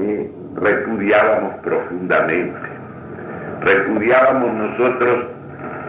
[0.00, 2.58] eh, repudiábamos profundamente.
[3.60, 5.26] Repudiábamos nosotros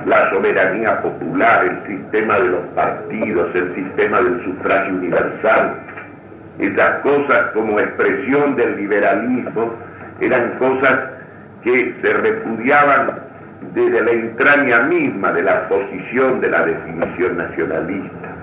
[0.05, 5.76] la soberanía popular, el sistema de los partidos, el sistema del sufragio universal.
[6.60, 9.73] Esas cosas como expresión del liberalismo
[10.20, 11.00] eran cosas
[11.64, 13.20] que se repudiaban
[13.73, 18.36] desde la entraña misma de la posición de la definición nacionalista.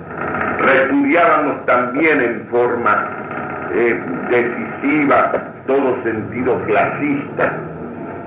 [0.59, 3.09] Repudiábamos también en forma
[3.75, 4.01] eh,
[4.31, 5.33] decisiva
[5.69, 7.53] todo sentido clasista,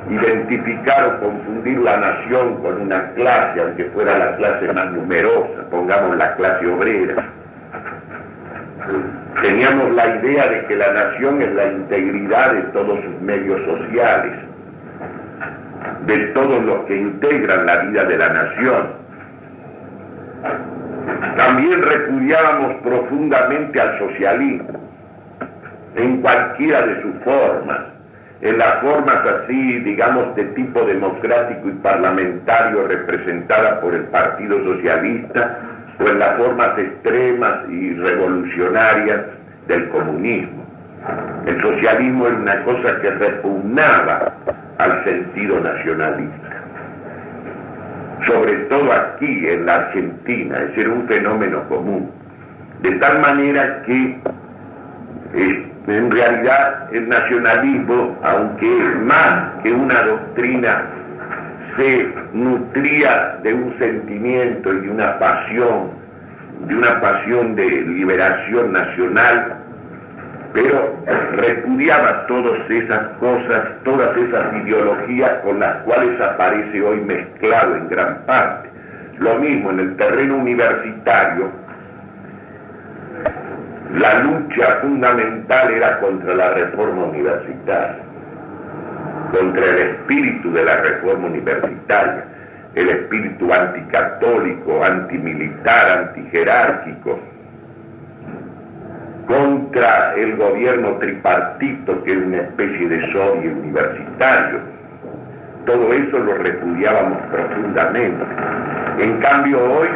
[0.10, 6.16] identificar o confundir la nación con una clase, aunque fuera la clase más numerosa, pongamos
[6.18, 7.16] la clase obrera.
[9.42, 14.34] Teníamos la idea de que la nación es la integridad de todos sus medios sociales,
[16.06, 19.02] de todos los que integran la vida de la nación.
[21.38, 24.81] También repudiábamos profundamente al socialismo,
[25.96, 27.80] en cualquiera de sus formas,
[28.42, 35.60] en las formas así, digamos, de tipo democrático y parlamentario representada por el Partido Socialista,
[36.00, 39.22] o en las formas extremas y revolucionarias
[39.68, 40.66] del comunismo.
[41.46, 44.34] El socialismo era una cosa que repugnaba
[44.78, 46.64] al sentido nacionalista.
[48.22, 52.12] Sobre todo aquí, en la Argentina, ese era un fenómeno común.
[52.82, 54.20] De tal manera que
[55.34, 58.68] eh, en realidad el nacionalismo, aunque
[59.04, 60.86] más que una doctrina,
[61.76, 65.92] se nutría de un sentimiento y de una pasión,
[66.68, 69.58] de una pasión de liberación nacional,
[70.54, 70.98] pero
[71.34, 78.22] repudiaba todas esas cosas, todas esas ideologías con las cuales aparece hoy mezclado en gran
[78.26, 78.70] parte.
[79.20, 81.52] Lo mismo en el terreno universitario,
[83.94, 88.00] la lucha fundamental era contra la reforma universitaria,
[89.34, 92.24] contra el espíritu de la reforma universitaria,
[92.76, 97.20] el espíritu anticatólico, antimilitar, antijerárquico,
[99.28, 104.60] contra el gobierno tripartito, que es una especie de sodio universitario.
[105.66, 108.26] Todo eso lo repudiábamos profundamente.
[109.00, 109.90] En cambio hoy,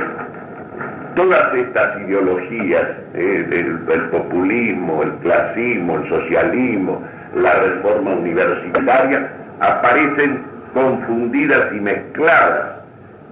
[1.16, 7.04] todas estas ideologías, eh, el, populismo, el clasismo, el socialismo,
[7.36, 10.44] la reforma universitaria, aparecen
[10.74, 12.76] confundidas y mezcladas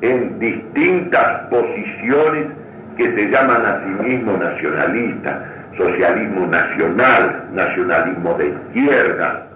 [0.02, 2.48] en distintas posiciones
[2.98, 9.48] que se llaman a sí mismos nacionalistas socialismo nacional, nacionalismo de izquierda,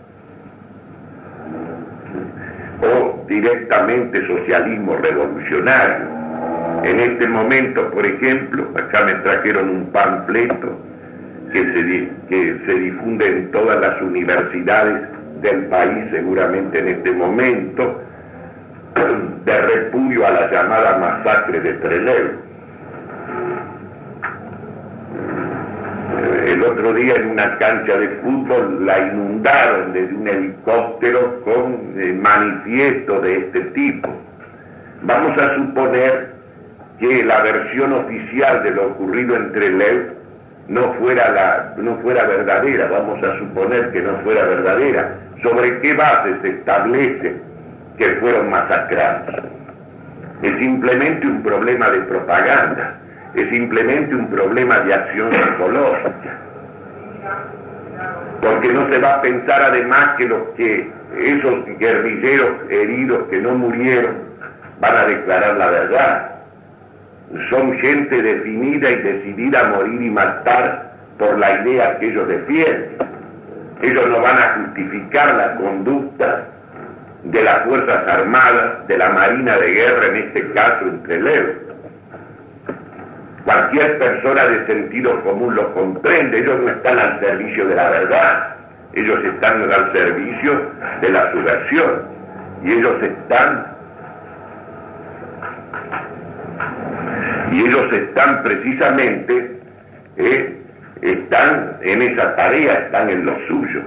[2.82, 6.17] o directamente socialismo revolucionario.
[6.84, 10.78] En este momento, por ejemplo, acá me trajeron un panfleto
[11.52, 15.08] que se, que se difunde en todas las universidades
[15.42, 18.02] del país seguramente en este momento,
[19.46, 22.48] de repudio a la llamada masacre de Trelew
[26.48, 32.14] el otro día en una cancha de fútbol la inundaron desde un helicóptero con eh,
[32.14, 34.10] manifiesto de este tipo.
[35.04, 36.37] Vamos a suponer
[37.00, 40.14] que la versión oficial de lo ocurrido entre Lev
[40.68, 45.16] no fuera, la, no fuera verdadera, vamos a suponer que no fuera verdadera.
[45.42, 47.36] ¿Sobre qué base se establece
[47.98, 49.36] que fueron masacrados?
[50.42, 52.98] Es simplemente un problema de propaganda
[53.38, 56.40] es simplemente un problema de acción psicológica.
[58.42, 63.52] Porque no se va a pensar además que los que esos guerrilleros heridos que no
[63.52, 64.16] murieron
[64.80, 66.32] van a declarar la verdad.
[67.50, 72.96] Son gente definida y decidida a morir y matar por la idea que ellos defienden.
[73.82, 76.46] Ellos no van a justificar la conducta
[77.24, 81.68] de las Fuerzas Armadas, de la Marina de Guerra, en este caso entre Leo.
[83.44, 88.56] Cualquier persona de sentido común lo comprende, ellos no están al servicio de la verdad,
[88.94, 90.72] ellos están al servicio
[91.02, 92.18] de la subversión.
[92.64, 93.78] Y ellos están
[97.52, 99.60] y ellos están precisamente
[100.18, 100.58] eh,
[101.02, 103.82] están en esa tarea, están en lo suyo.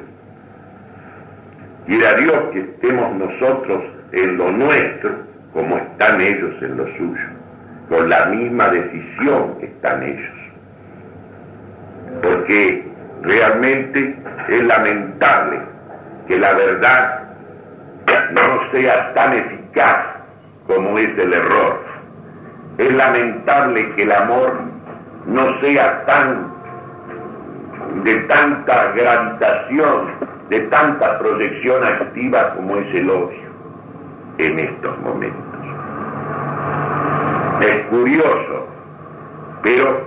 [1.87, 5.15] Quiera Dios que estemos nosotros en lo nuestro
[5.53, 7.41] como están ellos en lo suyo
[7.91, 10.39] con la misma decisión están ellos.
[12.23, 12.89] Porque
[13.23, 14.17] realmente
[14.49, 15.61] es lamentable
[16.29, 17.23] que la verdad
[18.33, 20.07] no sea tan eficaz
[20.69, 21.90] como es el error.
[22.81, 24.55] Es lamentable que el amor
[25.27, 26.51] no sea tan
[28.03, 30.13] de tanta gravitación
[30.49, 33.51] de tanta proyección activa como es el odio
[34.39, 35.45] en estos momentos.
[37.61, 38.67] Es curioso,
[39.63, 40.01] pero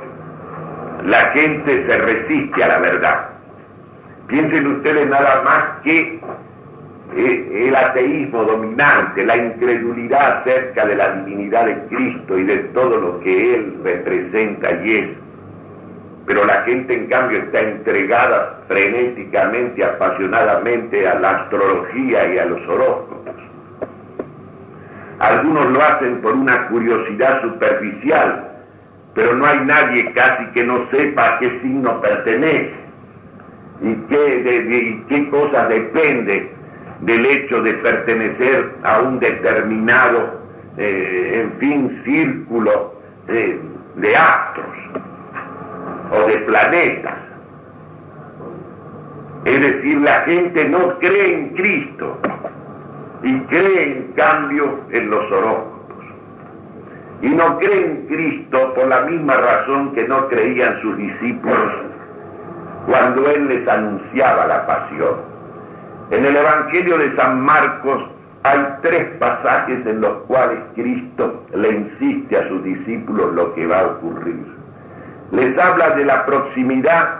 [1.05, 3.29] la gente se resiste a la verdad.
[4.25, 6.19] Piensen ustedes nada más que
[7.15, 13.19] el ateísmo dominante, la incredulidad acerca de la divinidad de Cristo y de todo lo
[13.19, 15.09] que Él representa y es.
[16.25, 22.61] Pero la gente en cambio está entregada frenéticamente, apasionadamente a la astrología y a los
[22.67, 23.35] horóscopos.
[25.19, 28.49] Algunos lo hacen por una curiosidad superficial,
[29.13, 32.73] pero no hay nadie casi que no sepa a qué signo pertenece
[33.81, 36.62] y qué, de, qué cosas depende
[37.05, 40.41] del hecho de pertenecer a un determinado,
[40.77, 42.95] eh, en fin, círculo
[43.27, 43.59] de,
[43.95, 44.77] de astros
[46.11, 47.17] o de planetas.
[49.45, 52.17] Es decir, la gente no cree en Cristo
[53.23, 55.73] y cree en cambio en los horóscopos.
[57.21, 61.73] Y no cree en Cristo por la misma razón que no creían sus discípulos
[62.85, 65.32] cuando Él les anunciaba la pasión.
[66.13, 68.03] En el Evangelio de San Marcos
[68.43, 73.79] hay tres pasajes en los cuales Cristo le insiste a sus discípulos lo que va
[73.79, 74.45] a ocurrir.
[75.31, 77.15] Les habla de la proximidad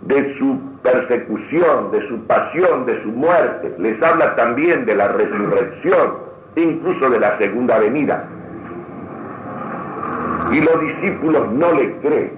[0.00, 3.72] de su persecución, de su pasión, de su muerte.
[3.78, 6.14] Les habla también de la resurrección,
[6.56, 8.24] incluso de la segunda venida.
[10.50, 12.32] Y los discípulos no le creen.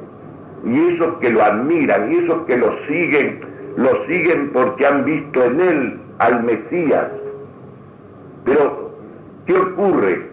[0.67, 3.48] Y esos que lo admiran, y esos que lo siguen,
[3.79, 7.07] lo siguen porque han visto en él al Mesías.
[8.45, 8.91] Pero,
[9.47, 10.31] ¿qué ocurre?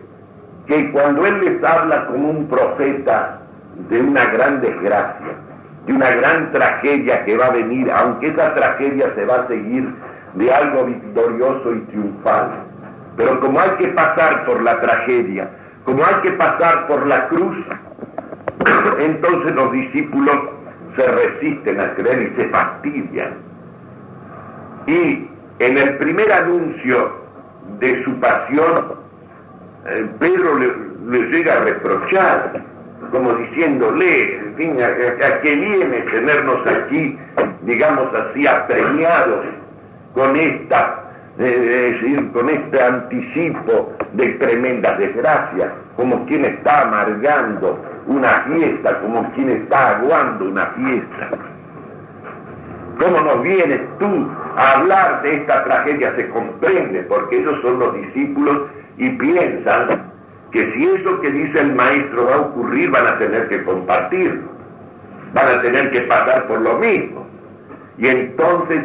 [0.66, 3.42] Que cuando él les habla como un profeta
[3.88, 5.36] de una gran desgracia,
[5.86, 9.94] de una gran tragedia que va a venir, aunque esa tragedia se va a seguir
[10.34, 12.50] de algo victorioso y triunfal.
[13.16, 15.52] Pero como hay que pasar por la tragedia,
[15.84, 17.58] como hay que pasar por la cruz,
[19.00, 20.55] entonces los discípulos
[20.96, 23.34] se resisten a creer y se fastidian.
[24.88, 25.28] Y
[25.60, 27.26] en el primer anuncio
[27.80, 28.96] de su pasión,
[29.88, 32.64] eh, Pedro le, llega a reprochar,
[33.12, 37.18] como diciéndole, en fin, a, qué viene tenernos aquí,
[37.62, 39.46] digamos así, apremiados
[40.14, 41.04] con esta,
[41.40, 49.50] eh, con este anticipo de tremendas desgracias, como quien está amargando una fiesta, como quien
[49.50, 51.30] está aguando una fiesta.
[53.00, 56.14] ¿Cómo nos vienes tú a hablar de esta tragedia?
[56.16, 58.64] Se comprende, porque ellos son los discípulos
[58.98, 60.12] y piensan
[60.52, 64.50] que si eso que dice el maestro va a ocurrir, van a tener que compartirlo,
[65.34, 67.26] van a tener que pasar por lo mismo.
[67.98, 68.84] Y entonces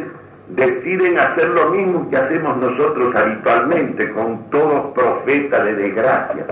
[0.49, 6.47] deciden hacer lo mismo que hacemos nosotros habitualmente con todos profetas de desgracia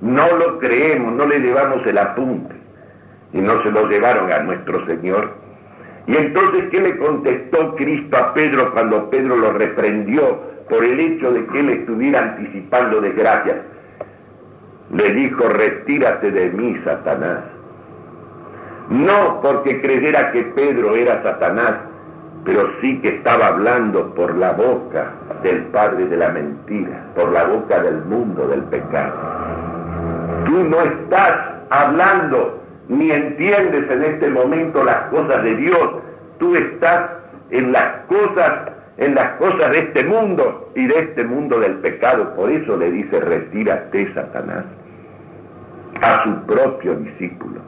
[0.00, 2.54] no lo creemos, no le llevamos el apunte.
[3.32, 5.30] Y no se lo llevaron a nuestro Señor.
[6.06, 11.32] Y entonces, ¿qué le contestó Cristo a Pedro cuando Pedro lo reprendió por el hecho
[11.32, 13.56] de que él estuviera anticipando desgracias?
[14.92, 17.42] Le dijo, retírate de mí, Satanás.
[18.88, 21.80] No porque creyera que Pedro era Satanás,
[22.44, 25.12] pero sí que estaba hablando por la boca
[25.42, 29.65] del Padre de la mentira, por la boca del mundo del pecado.
[30.46, 35.90] Tú no estás hablando ni entiendes en este momento las cosas de Dios.
[36.38, 37.10] Tú estás
[37.50, 42.34] en las cosas, en las cosas de este mundo y de este mundo del pecado.
[42.36, 44.64] Por eso le dice, retírate, Satanás,
[46.00, 47.60] a su propio discípulo.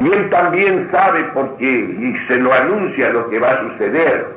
[0.00, 4.34] Y él también sabe porque, y se lo anuncia lo que va a suceder.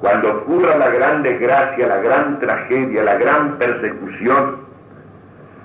[0.00, 4.69] Cuando ocurra la gran desgracia, la gran tragedia, la gran persecución,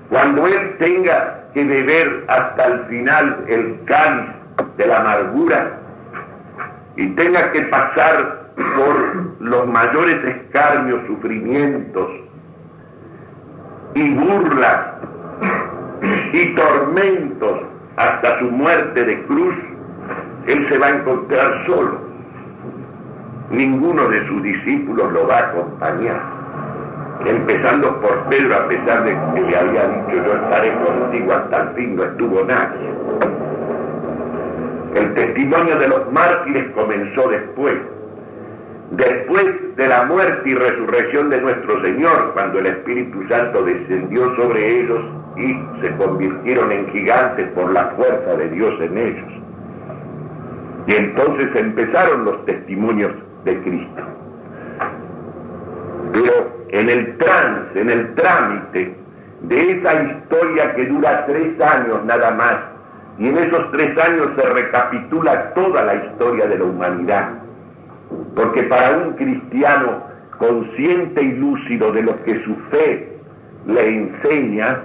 [0.10, 4.30] cuando Él tenga que beber hasta el final el cáliz
[4.78, 5.80] de la amargura
[6.96, 12.10] y tenga que pasar por los mayores escarmios, sufrimientos
[13.96, 14.80] y burlas
[16.34, 17.62] y tormentos
[17.98, 19.56] hasta su muerte de cruz,
[20.48, 22.00] Él se va a encontrar solo.
[23.50, 26.35] Ninguno de sus discípulos lo va a acompañar
[27.26, 31.70] empezando por Pedro, a pesar de que le había dicho yo estaré contigo hasta el
[31.70, 32.90] fin, no estuvo nadie.
[34.96, 37.76] El testimonio de los mártires comenzó después,
[38.92, 44.80] después de la muerte y resurrección de nuestro Señor, cuando el Espíritu Santo descendió sobre
[44.80, 45.02] ellos
[45.36, 49.34] y se convirtieron en gigantes por la fuerza de Dios en ellos.
[50.88, 53.12] Y entonces empezaron los testimonios
[53.44, 54.04] de Cristo.
[56.76, 58.94] En el trance, en el trámite
[59.44, 62.58] de esa historia que dura tres años nada más,
[63.18, 67.30] y en esos tres años se recapitula toda la historia de la humanidad,
[68.36, 70.04] porque para un cristiano
[70.38, 73.20] consciente y lúcido de lo que su fe
[73.68, 74.82] le enseña,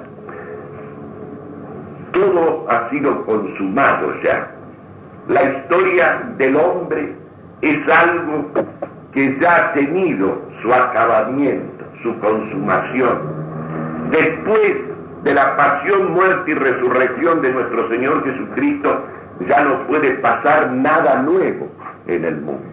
[2.13, 4.49] todo ha sido consumado ya.
[5.27, 7.17] La historia del hombre
[7.63, 8.49] es algo
[9.13, 11.70] que ya ha tenido su acabamiento,
[12.03, 13.19] su consumación.
[14.11, 14.75] Después
[15.23, 19.05] de la pasión, muerte y resurrección de nuestro Señor Jesucristo,
[19.49, 21.69] ya no puede pasar nada nuevo
[22.07, 22.65] en el mundo.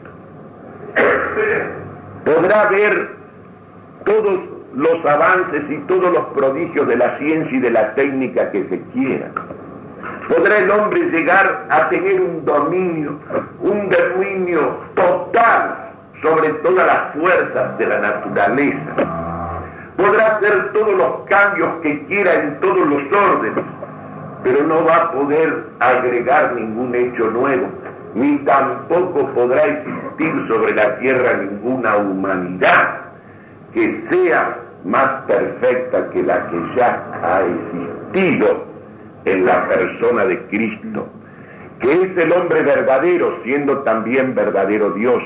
[2.25, 3.15] Podrá ver
[4.03, 4.39] todos
[4.73, 8.81] los avances y todos los prodigios de la ciencia y de la técnica que se
[8.93, 9.31] quieran.
[10.27, 13.17] Podrá el hombre llegar a tener un dominio,
[13.61, 15.86] un dominio total
[16.21, 19.57] sobre todas las fuerzas de la naturaleza.
[19.95, 23.63] Podrá hacer todos los cambios que quiera en todos los órdenes,
[24.43, 27.67] pero no va a poder agregar ningún hecho nuevo,
[28.13, 33.01] ni tampoco podrá existir sobre la tierra ninguna humanidad
[33.73, 38.65] que sea más perfecta que la que ya ha existido
[39.25, 41.07] en la persona de Cristo,
[41.81, 45.21] que es el hombre verdadero, siendo también verdadero Dios.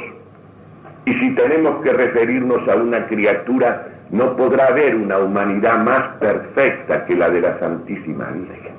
[1.06, 7.06] Y si tenemos que referirnos a una criatura, no podrá haber una humanidad más perfecta
[7.06, 8.74] que la de la Santísima Virgen.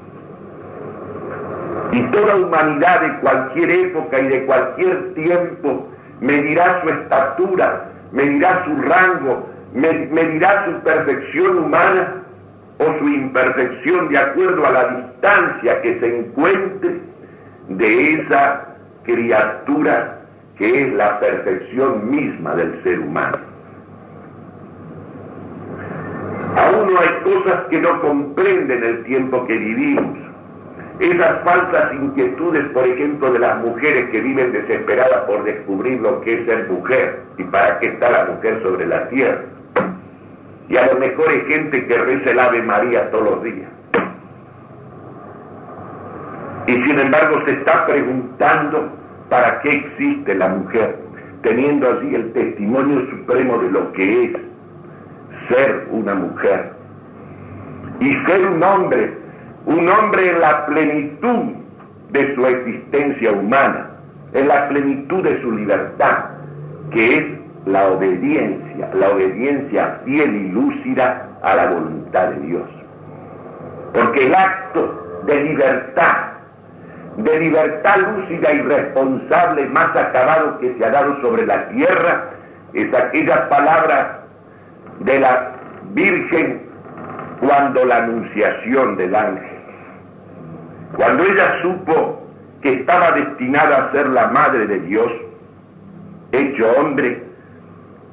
[1.93, 5.89] Y toda humanidad de cualquier época y de cualquier tiempo
[6.21, 12.23] medirá su estatura, medirá su rango, medirá su perfección humana
[12.79, 17.01] o su imperfección de acuerdo a la distancia que se encuentre
[17.69, 18.67] de esa
[19.03, 20.22] criatura
[20.57, 23.39] que es la perfección misma del ser humano.
[26.57, 30.19] Aún no hay cosas que no comprenden el tiempo que vivimos.
[31.01, 36.35] Esas falsas inquietudes, por ejemplo, de las mujeres que viven desesperadas por descubrir lo que
[36.35, 39.43] es ser mujer y para qué está la mujer sobre la tierra.
[40.69, 43.69] Y a lo mejor hay gente que reza el Ave María todos los días.
[46.67, 49.02] Y sin embargo se está preguntando
[49.33, 50.95] para qué existe la mujer,
[51.41, 54.33] teniendo allí el testimonio supremo de lo que es
[55.49, 56.71] ser una mujer.
[57.99, 59.17] Y ser un hombre,
[59.65, 61.55] un hombre en la plenitud
[62.11, 63.93] de su existencia humana,
[64.35, 66.25] en la plenitud de su libertad,
[66.91, 67.25] que es
[67.65, 72.69] la obediencia, la obediencia fiel y lúcida a la voluntad de Dios.
[73.95, 76.32] Porque el acto de libertad,
[77.17, 82.31] de libertad lúcida y responsable más acabado que se ha dado sobre la tierra,
[82.73, 84.23] es aquella palabra
[85.01, 85.53] de la
[85.93, 86.63] Virgen
[87.41, 89.59] cuando la anunciación del ángel,
[90.97, 92.23] cuando ella supo
[92.63, 95.13] que estaba destinada a ser la madre de Dios,
[96.31, 97.25] hecho hombre,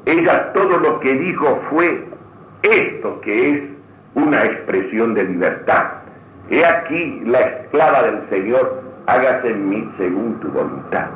[0.06, 2.04] ella todo lo que dijo fue
[2.64, 3.64] esto que es
[4.16, 5.86] una expresión de libertad.
[6.50, 11.08] He aquí la esclava del Señor, hágase en mí según tu voluntad.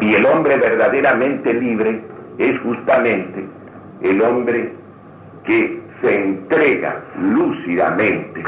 [0.00, 2.02] Y el hombre verdaderamente libre
[2.38, 3.46] es justamente
[4.02, 4.72] el hombre
[5.44, 8.42] que se entrega lúcidamente,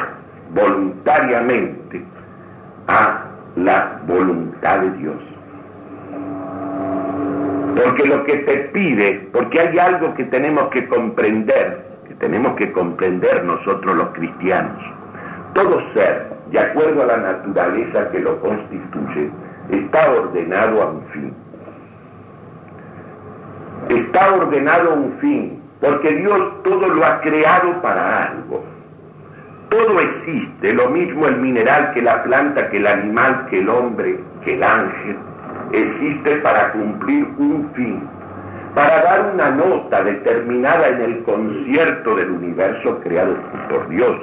[0.55, 2.03] voluntariamente,
[2.89, 3.25] a
[3.57, 5.17] la voluntad de Dios.
[7.83, 12.73] Porque lo que te pide, porque hay algo que tenemos que comprender, que tenemos que
[12.73, 14.83] comprender nosotros los cristianos.
[15.55, 19.31] Todo ser, de acuerdo a la naturaleza que lo constituye,
[19.71, 21.35] está ordenado a un fin.
[23.89, 28.65] Está ordenado a un fin, porque Dios todo lo ha creado para algo.
[29.71, 34.21] Todo existe, lo mismo el mineral que la planta, que el animal, que el hombre,
[34.45, 35.17] que el ángel
[35.73, 38.03] existe para cumplir un fin,
[38.75, 43.37] para dar una nota determinada en el concierto del universo creado
[43.71, 44.21] por Dios,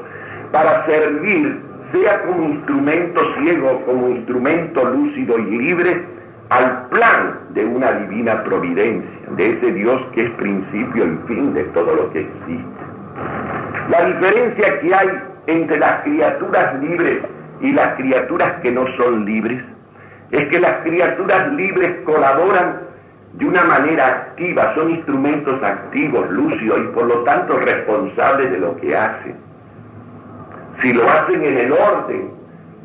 [0.51, 6.05] para servir, sea como instrumento ciego, como instrumento lúcido y libre,
[6.49, 11.63] al plan de una divina providencia, de ese Dios que es principio y fin de
[11.65, 12.83] todo lo que existe.
[13.89, 15.09] La diferencia que hay
[15.47, 17.19] entre las criaturas libres
[17.61, 19.63] y las criaturas que no son libres
[20.31, 22.81] es que las criaturas libres colaboran
[23.33, 28.75] de una manera activa, son instrumentos activos, lúcidos y por lo tanto responsables de lo
[28.77, 29.48] que hacen.
[30.81, 32.31] Si lo hacen en el orden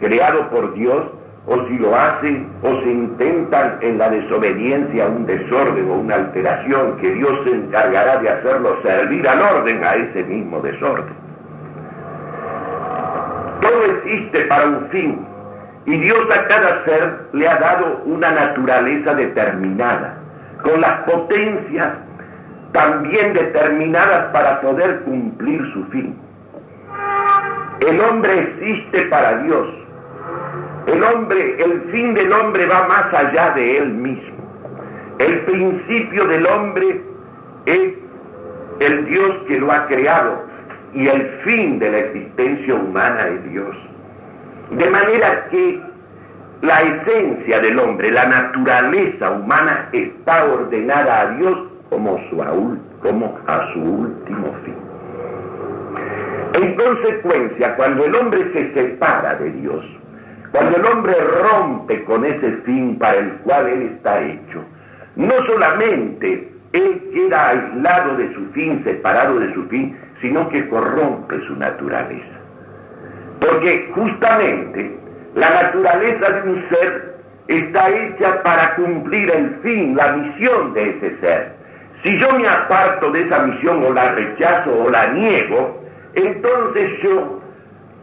[0.01, 1.11] creado por Dios,
[1.47, 6.97] o si lo hacen o se intentan en la desobediencia un desorden o una alteración,
[6.97, 11.15] que Dios se encargará de hacerlo servir al orden a ese mismo desorden.
[13.61, 15.27] Todo existe para un fin
[15.87, 20.17] y Dios a cada ser le ha dado una naturaleza determinada,
[20.63, 21.93] con las potencias
[22.73, 26.24] también determinadas para poder cumplir su fin.
[27.81, 29.85] El hombre existe para Dios
[30.87, 34.37] el hombre, el fin del hombre va más allá de él mismo.
[35.19, 37.01] El principio del hombre
[37.67, 37.95] es
[38.81, 40.45] el Dios que lo ha creado
[40.93, 43.77] y el fin de la existencia humana es Dios.
[44.71, 45.81] De manera que
[46.63, 52.37] la esencia del hombre, la naturaleza humana está ordenada a Dios como, su,
[53.03, 54.84] como a su último fin.
[56.55, 59.85] En consecuencia, cuando el hombre se separa de Dios,
[60.53, 64.63] cuando el hombre rompe con ese fin para el cual él está hecho,
[65.17, 71.41] no solamente él queda aislado de su fin, separado de su fin, sino que corrompe
[71.41, 72.39] su naturaleza.
[73.41, 74.97] Porque justamente
[75.35, 77.17] la naturaleza de un ser
[77.49, 81.53] está hecha para cumplir el fin, la misión de ese ser.
[82.05, 85.84] Si yo me aparto de esa misión o la rechazo o la niego,
[86.15, 87.41] entonces yo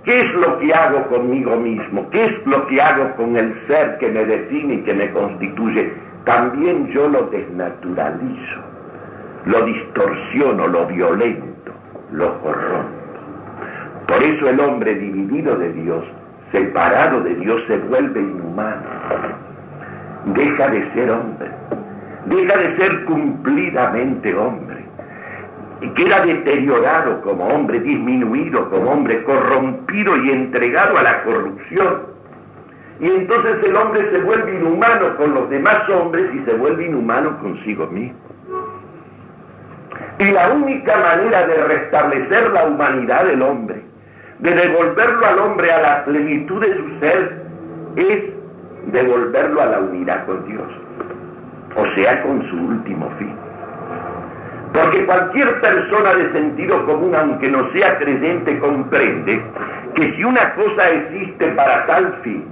[0.03, 2.09] ¿Qué es lo que hago conmigo mismo?
[2.09, 5.93] ¿Qué es lo que hago con el ser que me define y que me constituye?
[6.23, 8.61] También yo lo desnaturalizo,
[9.45, 11.71] lo distorsiono, lo violento,
[12.11, 12.89] lo corrompo.
[14.07, 16.03] Por eso el hombre dividido de Dios,
[16.51, 18.81] separado de Dios, se vuelve inhumano.
[20.25, 21.51] Deja de ser hombre,
[22.25, 24.80] deja de ser cumplidamente hombre
[25.81, 32.11] y queda deteriorado como hombre, disminuido como hombre, corrompido y entregado a la corrupción.
[32.99, 37.39] Y entonces el hombre se vuelve inhumano con los demás hombres y se vuelve inhumano
[37.39, 38.19] consigo mismo.
[40.19, 43.81] Y la única manera de restablecer la humanidad del hombre,
[44.37, 47.43] de devolverlo al hombre a la plenitud de su ser,
[47.95, 48.23] es
[48.91, 50.67] devolverlo a la unidad con Dios,
[51.75, 53.40] o sea, con su último fin.
[54.73, 59.43] Porque cualquier persona de sentido común, aunque no sea creyente, comprende
[59.95, 62.45] que si una cosa existe para tal fin,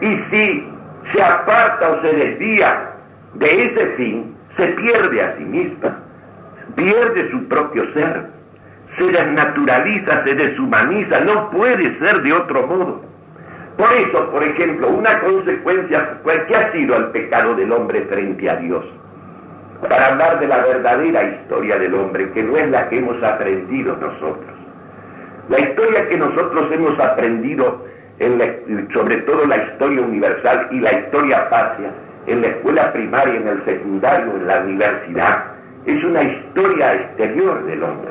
[0.00, 0.68] y si
[1.12, 2.90] se aparta o se desvía
[3.34, 5.98] de ese fin, se pierde a sí misma,
[6.74, 8.26] pierde su propio ser,
[8.88, 13.02] se desnaturaliza, se deshumaniza, no puede ser de otro modo.
[13.76, 18.56] Por eso, por ejemplo, una consecuencia, ¿qué ha sido el pecado del hombre frente a
[18.56, 18.84] Dios?
[19.80, 23.96] Para hablar de la verdadera historia del hombre, que no es la que hemos aprendido
[23.96, 24.56] nosotros.
[25.48, 27.86] La historia que nosotros hemos aprendido,
[28.92, 31.90] sobre todo la historia universal y la historia patria,
[32.26, 35.44] en la escuela primaria, en el secundario, en la universidad,
[35.86, 38.10] es una historia exterior del hombre,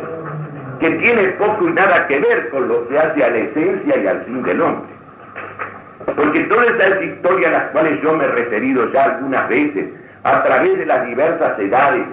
[0.80, 4.08] que tiene poco y nada que ver con lo que hace a la esencia y
[4.08, 4.98] al fin del hombre.
[6.16, 9.86] Porque todas esas historias a las cuales yo me he referido ya algunas veces,
[10.28, 12.06] a través de las diversas edades,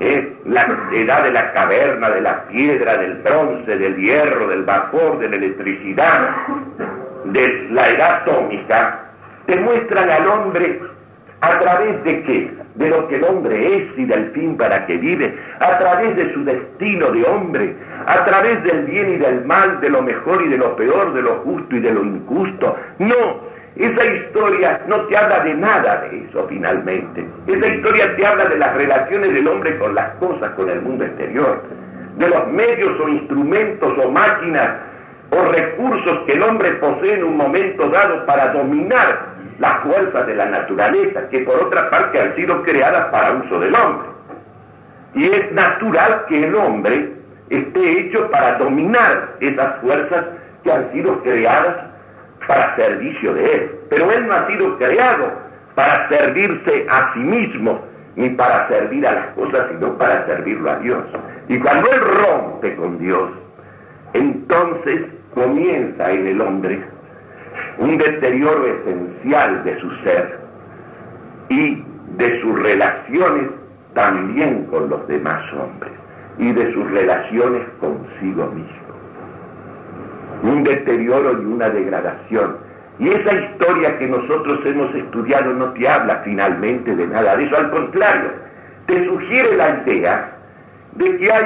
[0.00, 0.36] ¿eh?
[0.46, 5.28] la edad de la caverna, de la piedra, del bronce, del hierro, del vapor, de
[5.28, 6.30] la electricidad,
[7.24, 9.00] de la edad atómica,
[9.46, 10.80] demuestran al hombre
[11.42, 12.54] a través de qué?
[12.74, 16.32] De lo que el hombre es y del fin para que vive, a través de
[16.32, 20.48] su destino de hombre, a través del bien y del mal, de lo mejor y
[20.48, 22.78] de lo peor, de lo justo y de lo injusto.
[22.98, 27.26] No, esa historia no te habla de nada de eso finalmente.
[27.46, 31.04] Esa historia te habla de las relaciones del hombre con las cosas, con el mundo
[31.04, 31.62] exterior,
[32.18, 34.76] de los medios o instrumentos o máquinas
[35.30, 40.34] o recursos que el hombre posee en un momento dado para dominar las fuerzas de
[40.34, 44.08] la naturaleza, que por otra parte han sido creadas para uso del hombre.
[45.14, 47.12] Y es natural que el hombre
[47.48, 50.26] esté hecho para dominar esas fuerzas
[50.62, 51.91] que han sido creadas
[52.46, 53.70] para servicio de Él.
[53.90, 55.32] Pero Él no ha sido creado
[55.74, 57.80] para servirse a sí mismo,
[58.16, 61.04] ni para servir a las cosas, sino para servirlo a Dios.
[61.48, 63.30] Y cuando Él rompe con Dios,
[64.12, 66.84] entonces comienza en el hombre
[67.78, 70.40] un deterioro esencial de su ser
[71.48, 71.84] y
[72.16, 73.50] de sus relaciones
[73.94, 75.92] también con los demás hombres
[76.38, 78.81] y de sus relaciones consigo mismo
[80.42, 82.56] un deterioro y una degradación.
[82.98, 87.56] Y esa historia que nosotros hemos estudiado no te habla finalmente de nada de eso,
[87.56, 88.30] al contrario,
[88.86, 90.36] te sugiere la idea
[90.92, 91.44] de que hay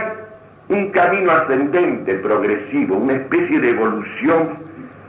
[0.68, 4.58] un camino ascendente, progresivo, una especie de evolución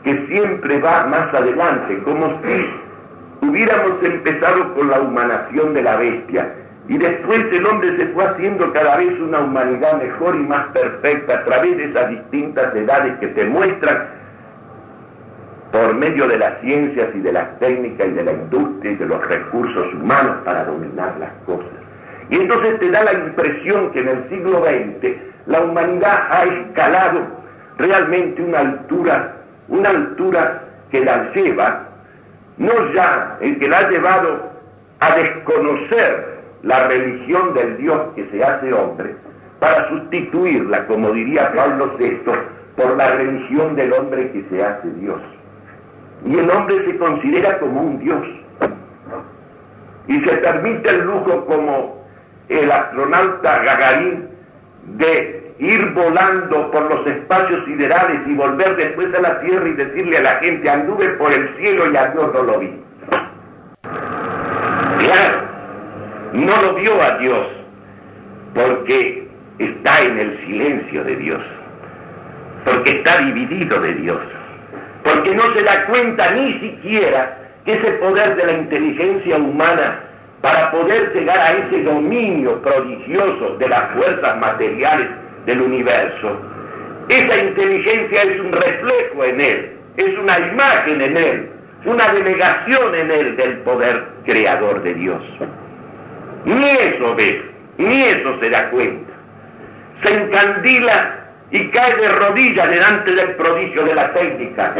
[0.04, 6.54] que siempre va más adelante, como si hubiéramos empezado con la humanación de la bestia
[6.90, 11.40] y después el hombre se fue haciendo cada vez una humanidad mejor y más perfecta
[11.40, 14.08] a través de esas distintas edades que te muestran
[15.72, 19.06] por medio de las ciencias y de las técnicas y de la industria y de
[19.06, 21.68] los recursos humanos para dominar las cosas.
[22.30, 25.12] Y entonces te da la impresión que en el siglo XX
[25.46, 27.20] la humanidad ha escalado
[27.78, 29.36] realmente una altura,
[29.68, 31.84] una altura que la lleva,
[32.58, 34.52] no ya el que la ha llevado
[35.00, 36.37] a desconocer
[36.68, 39.16] la religión del Dios que se hace hombre,
[39.60, 42.22] para sustituirla, como diría Pablo VI,
[42.76, 45.22] por la religión del hombre que se hace Dios.
[46.26, 48.22] Y el hombre se considera como un Dios.
[50.08, 52.06] Y se permite el lujo como
[52.50, 54.28] el astronauta Gagarín
[54.98, 60.18] de ir volando por los espacios siderales y volver después a la Tierra y decirle
[60.18, 62.84] a la gente, anduve por el cielo y a Dios no lo vi.
[65.00, 65.47] Claro,
[66.38, 67.48] no lo vio a Dios
[68.54, 71.42] porque está en el silencio de Dios,
[72.64, 74.20] porque está dividido de Dios,
[75.04, 80.00] porque no se da cuenta ni siquiera que ese poder de la inteligencia humana
[80.42, 85.08] para poder llegar a ese dominio prodigioso de las fuerzas materiales
[85.48, 86.40] del universo,
[87.10, 91.50] esa inteligencia es un reflejo en él, es una imagen en él,
[91.86, 95.22] una delegación en él del poder creador de Dios.
[96.48, 97.42] Ni eso ve,
[97.78, 99.12] ni eso se da cuenta.
[100.02, 101.16] Se encandila
[101.52, 104.74] y cae de rodillas delante del prodigio de la técnica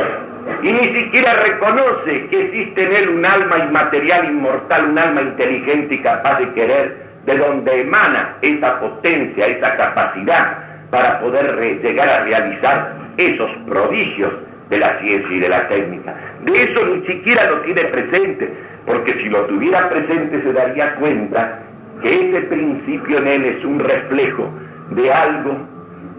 [0.64, 5.96] y ni siquiera reconoce que existe en él un alma inmaterial, inmortal, un alma inteligente
[5.96, 12.24] y capaz de querer, de donde emana esa potencia, esa capacidad para poder llegar a
[12.24, 14.32] realizar esos prodigios
[14.70, 16.16] de la ciencia y de la técnica.
[16.44, 18.54] De eso ni siquiera lo tiene presente,
[18.88, 21.60] porque si lo tuviera presente se daría cuenta
[22.02, 24.50] que ese principio en él es un reflejo
[24.92, 25.58] de algo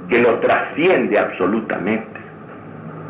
[0.09, 2.20] que lo trasciende absolutamente.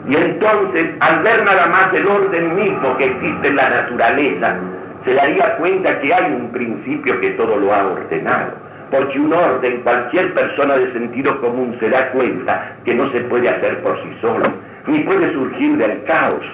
[0.09, 4.57] Y entonces, al ver nada más el orden mismo que existe en la naturaleza,
[5.05, 8.53] se daría cuenta que hay un principio que todo lo ha ordenado.
[8.93, 13.49] Porque un orden, cualquier persona de sentido común se da cuenta que no se puede
[13.49, 14.53] hacer por sí solo,
[14.87, 16.45] ni puede surgir del caos.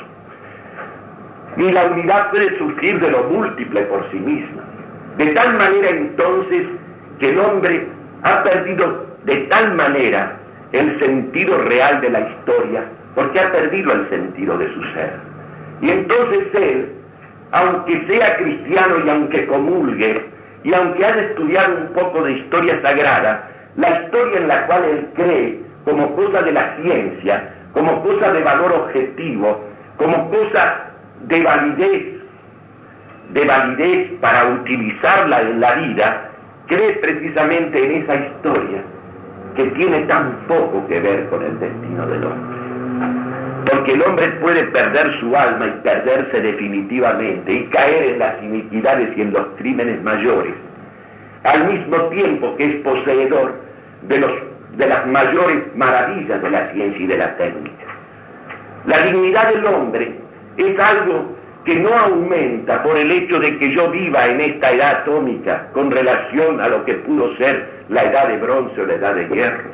[1.57, 4.63] Ni la unidad puede surgir de lo múltiple por sí misma.
[5.19, 6.67] De tal manera entonces
[7.19, 7.87] que el hombre
[8.23, 10.37] ha perdido de tal manera
[10.73, 15.13] el sentido real de la historia, porque ha perdido el sentido de su ser.
[15.81, 16.93] Y entonces él,
[17.53, 20.25] aunque sea cristiano y aunque comulgue,
[20.65, 25.09] y aunque haya estudiado un poco de historia sagrada, la historia en la cual él
[25.15, 29.61] cree como cosa de la ciencia, como cosa de valor objetivo,
[29.97, 30.94] como cosa
[31.29, 32.03] de validez,
[33.33, 36.31] de validez para utilizarla en la vida,
[36.67, 38.83] cree precisamente en esa historia
[39.57, 42.55] que tiene tan poco que ver con el destino del hombre.
[43.71, 49.17] Porque el hombre puede perder su alma y perderse definitivamente y caer en las iniquidades
[49.17, 50.55] y en los crímenes mayores,
[51.45, 53.55] al mismo tiempo que es poseedor
[54.03, 54.33] de, los,
[54.77, 57.85] de las mayores maravillas de la ciencia y de la técnica.
[58.87, 60.24] La dignidad del hombre
[60.57, 64.91] es algo que no aumenta por el hecho de que yo viva en esta edad
[65.03, 69.15] atómica con relación a lo que pudo ser la edad de bronce o la edad
[69.15, 69.71] de hierro.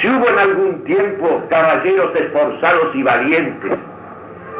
[0.00, 3.72] Si hubo en algún tiempo caballeros esforzados y valientes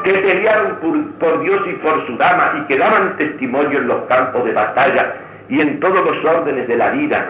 [0.05, 0.77] que pelearon
[1.19, 5.15] por, Dios y por su dama y que daban testimonio en los campos de batalla
[5.49, 7.27] y en todos los órdenes de la vida,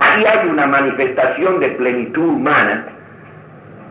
[0.00, 2.97] ahí hay una manifestación de plenitud humana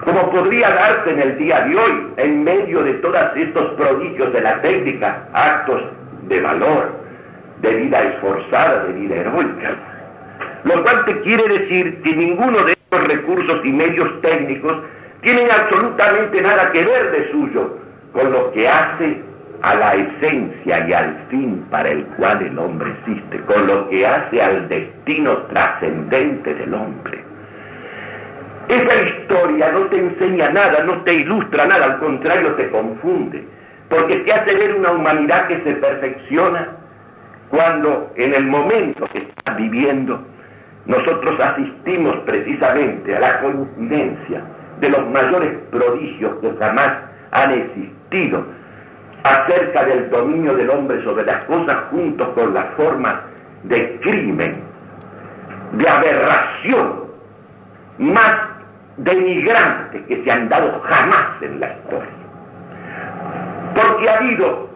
[0.03, 4.41] como podría darse en el día de hoy, en medio de todos estos prodigios de
[4.41, 5.83] la técnica, actos
[6.27, 6.91] de valor,
[7.61, 9.75] de vida esforzada, de vida heroica.
[10.63, 14.77] Lo cual te quiere decir que ninguno de estos recursos y medios técnicos
[15.21, 17.77] tienen absolutamente nada que ver de suyo
[18.13, 19.21] con lo que hace
[19.61, 24.05] a la esencia y al fin para el cual el hombre existe, con lo que
[24.05, 27.26] hace al destino trascendente del hombre.
[28.69, 33.47] Esa historia no te enseña nada, no te ilustra nada, al contrario te confunde,
[33.87, 36.69] porque te hace ver una humanidad que se perfecciona
[37.49, 40.21] cuando en el momento que estás viviendo
[40.85, 44.41] nosotros asistimos precisamente a la coincidencia
[44.81, 46.91] de los mayores prodigios que jamás
[47.31, 48.45] han existido
[49.23, 53.21] acerca del dominio del hombre sobre las cosas junto con la forma
[53.63, 54.61] de crimen,
[55.73, 57.07] de aberración
[57.97, 58.56] más
[58.97, 62.09] denigrantes que se han dado jamás en la historia.
[63.75, 64.69] Porque ha habido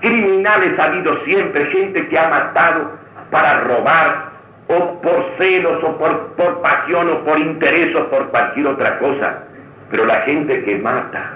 [0.00, 2.90] criminales, ha habido siempre gente que ha matado
[3.30, 4.26] para robar,
[4.68, 9.42] o por celos, o por, por pasión, o por interés, o por cualquier otra cosa.
[9.90, 11.30] Pero la gente que mata,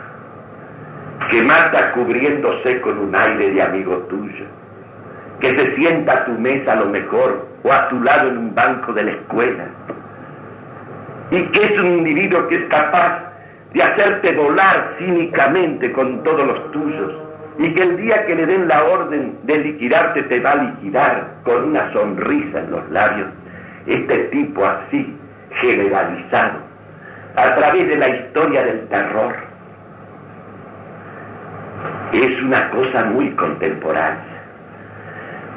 [1.28, 4.46] que mata cubriéndose con un aire de amigo tuyo,
[5.38, 8.54] que se sienta a tu mesa a lo mejor, o a tu lado en un
[8.54, 9.64] banco de la escuela,
[11.30, 13.24] y que es un individuo que es capaz
[13.72, 17.12] de hacerte volar cínicamente con todos los tuyos,
[17.58, 21.34] y que el día que le den la orden de liquidarte te va a liquidar
[21.44, 23.28] con una sonrisa en los labios,
[23.86, 25.14] este tipo así,
[25.52, 26.58] generalizado,
[27.36, 29.36] a través de la historia del terror,
[32.12, 34.24] es una cosa muy contemporánea.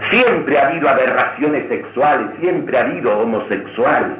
[0.01, 4.17] Siempre ha habido aberraciones sexuales, siempre ha habido homosexuales,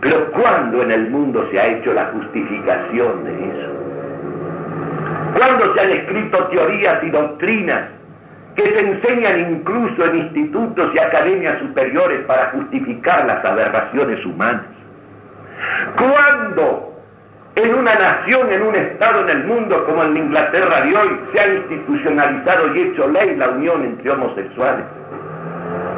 [0.00, 3.70] pero ¿cuándo en el mundo se ha hecho la justificación de eso?
[5.36, 7.82] ¿Cuándo se han escrito teorías y doctrinas
[8.56, 14.62] que se enseñan incluso en institutos y academias superiores para justificar las aberraciones humanas?
[15.96, 16.94] ¿Cuándo
[17.56, 21.40] en una nación, en un estado en el mundo como en Inglaterra de hoy, se
[21.40, 24.84] ha institucionalizado y hecho ley la unión entre homosexuales?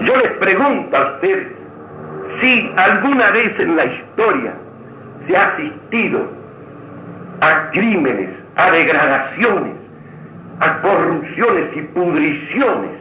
[0.00, 1.61] Yo les pregunto a ustedes,
[2.40, 4.54] si alguna vez en la historia
[5.26, 6.28] se ha asistido
[7.40, 9.74] a crímenes, a degradaciones,
[10.60, 13.00] a corrupciones y pudriciones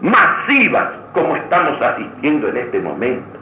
[0.00, 3.38] masivas como estamos asistiendo en este momento,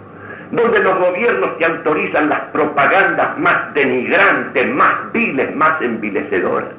[0.52, 6.70] donde los gobiernos que autorizan las propagandas más denigrantes, más viles, más envilecedoras,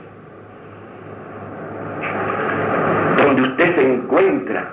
[3.18, 4.72] donde usted se encuentra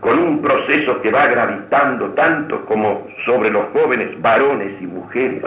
[0.00, 5.42] con un proceso que va gravitando tanto como sobre los jóvenes varones y mujeres,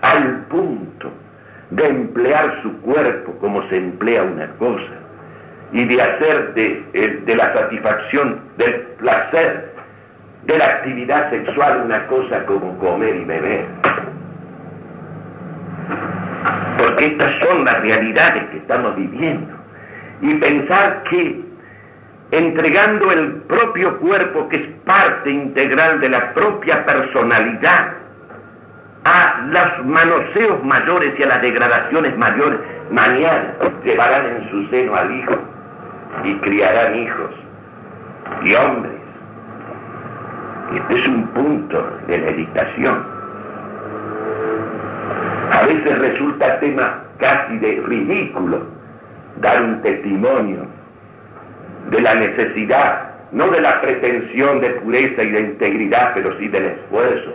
[0.00, 1.10] al punto
[1.70, 4.92] de emplear su cuerpo como se emplea una cosa
[5.72, 9.72] y de hacer de, de la satisfacción, del placer,
[10.44, 13.66] de la actividad sexual una cosa como comer y beber.
[16.78, 19.54] Porque estas son las realidades que estamos viviendo.
[20.20, 21.40] Y pensar que
[22.32, 27.92] entregando el propio cuerpo, que es parte integral de la propia personalidad,
[29.04, 32.58] a los manoseos mayores y a las degradaciones mayores,
[32.90, 35.34] mañana llevarán en su seno al hijo
[36.24, 37.30] y criarán hijos
[38.42, 38.94] y hombres.
[40.74, 43.04] Este es un punto de la meditación.
[45.50, 48.62] A veces resulta tema casi de ridículo
[49.38, 50.66] dar un testimonio
[51.92, 56.64] de la necesidad, no de la pretensión de pureza y de integridad, pero sí del
[56.64, 57.34] esfuerzo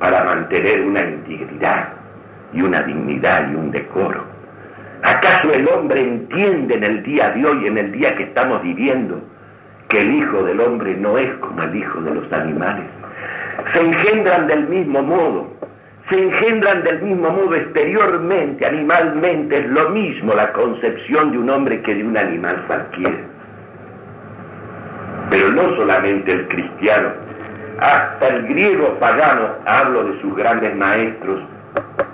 [0.00, 1.90] para mantener una integridad
[2.52, 4.24] y una dignidad y un decoro.
[5.02, 9.20] ¿Acaso el hombre entiende en el día de hoy, en el día que estamos viviendo,
[9.88, 12.86] que el Hijo del Hombre no es como el Hijo de los animales?
[13.72, 15.52] Se engendran del mismo modo,
[16.08, 21.80] se engendran del mismo modo exteriormente, animalmente, es lo mismo la concepción de un hombre
[21.82, 23.33] que de un animal cualquiera.
[25.34, 27.08] Pero no solamente el cristiano,
[27.80, 31.42] hasta el griego pagano, hablo de sus grandes maestros,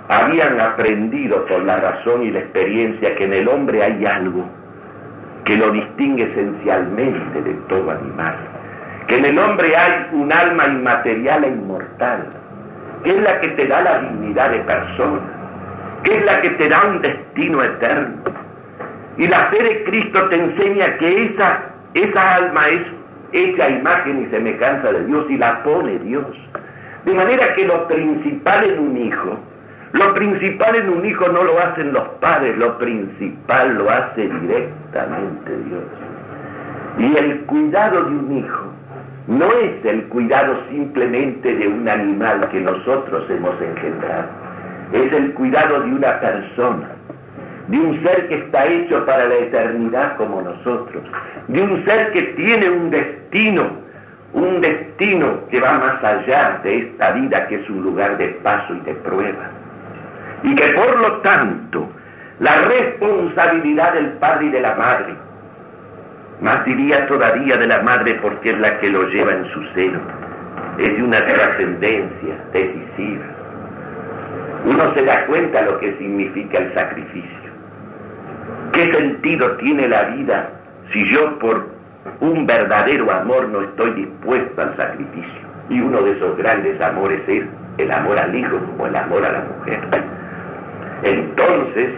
[0.09, 4.49] habían aprendido por la razón y la experiencia que en el hombre hay algo
[5.43, 8.37] que lo distingue esencialmente de todo animal,
[9.05, 12.25] que en el hombre hay un alma inmaterial e inmortal,
[13.03, 15.21] que es la que te da la dignidad de persona,
[16.01, 18.17] que es la que te da un destino eterno.
[19.17, 22.81] Y la fe de Cristo te enseña que esa, esa alma es
[23.31, 26.25] hecha imagen y semejanza de Dios y la pone Dios.
[27.05, 29.39] De manera que lo principal en un hijo,
[29.93, 35.51] lo principal en un hijo no lo hacen los padres, lo principal lo hace directamente
[35.65, 35.83] Dios.
[36.97, 38.65] Y el cuidado de un hijo
[39.27, 44.27] no es el cuidado simplemente de un animal que nosotros hemos engendrado,
[44.93, 46.90] es el cuidado de una persona
[47.71, 51.03] de un ser que está hecho para la eternidad como nosotros,
[51.47, 53.63] de un ser que tiene un destino,
[54.33, 58.75] un destino que va más allá de esta vida que es un lugar de paso
[58.75, 59.49] y de prueba.
[60.43, 61.89] Y que por lo tanto
[62.39, 65.15] la responsabilidad del padre y de la madre,
[66.41, 70.01] más diría todavía de la madre porque es la que lo lleva en su seno,
[70.77, 73.23] es de una trascendencia decisiva.
[74.65, 77.40] Uno se da cuenta lo que significa el sacrificio.
[78.71, 80.49] ¿Qué sentido tiene la vida
[80.91, 81.67] si yo por
[82.21, 85.41] un verdadero amor no estoy dispuesto al sacrificio?
[85.69, 87.45] Y uno de esos grandes amores es
[87.77, 89.81] el amor al hijo como el amor a la mujer.
[91.03, 91.93] Entonces,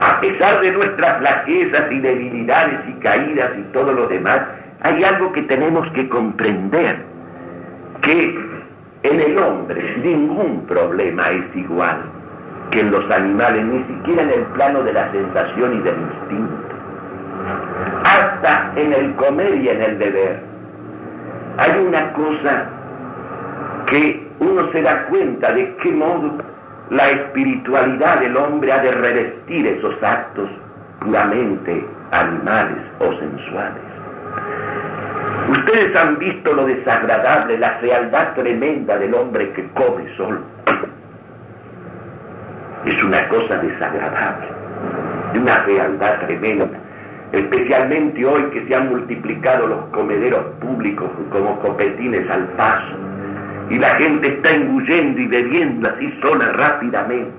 [0.00, 4.42] a pesar de nuestras flaquezas y debilidades y caídas y todo lo demás,
[4.82, 6.98] hay algo que tenemos que comprender,
[8.00, 8.38] que
[9.02, 12.19] en el hombre ningún problema es igual
[12.70, 16.64] que en los animales, ni siquiera en el plano de la sensación y del instinto.
[18.04, 20.40] Hasta en el comer y en el beber.
[21.58, 22.68] Hay una cosa
[23.86, 26.38] que uno se da cuenta de qué modo
[26.90, 30.48] la espiritualidad del hombre ha de revestir esos actos
[31.00, 33.82] puramente animales o sensuales.
[35.50, 40.40] Ustedes han visto lo desagradable, la fealdad tremenda del hombre que come solo.
[42.90, 44.48] Es una cosa desagradable,
[45.32, 46.66] de una fealdad tremenda,
[47.30, 52.96] especialmente hoy que se han multiplicado los comederos públicos como copetines al paso
[53.68, 57.30] y la gente está engullendo y bebiendo así sola rápidamente.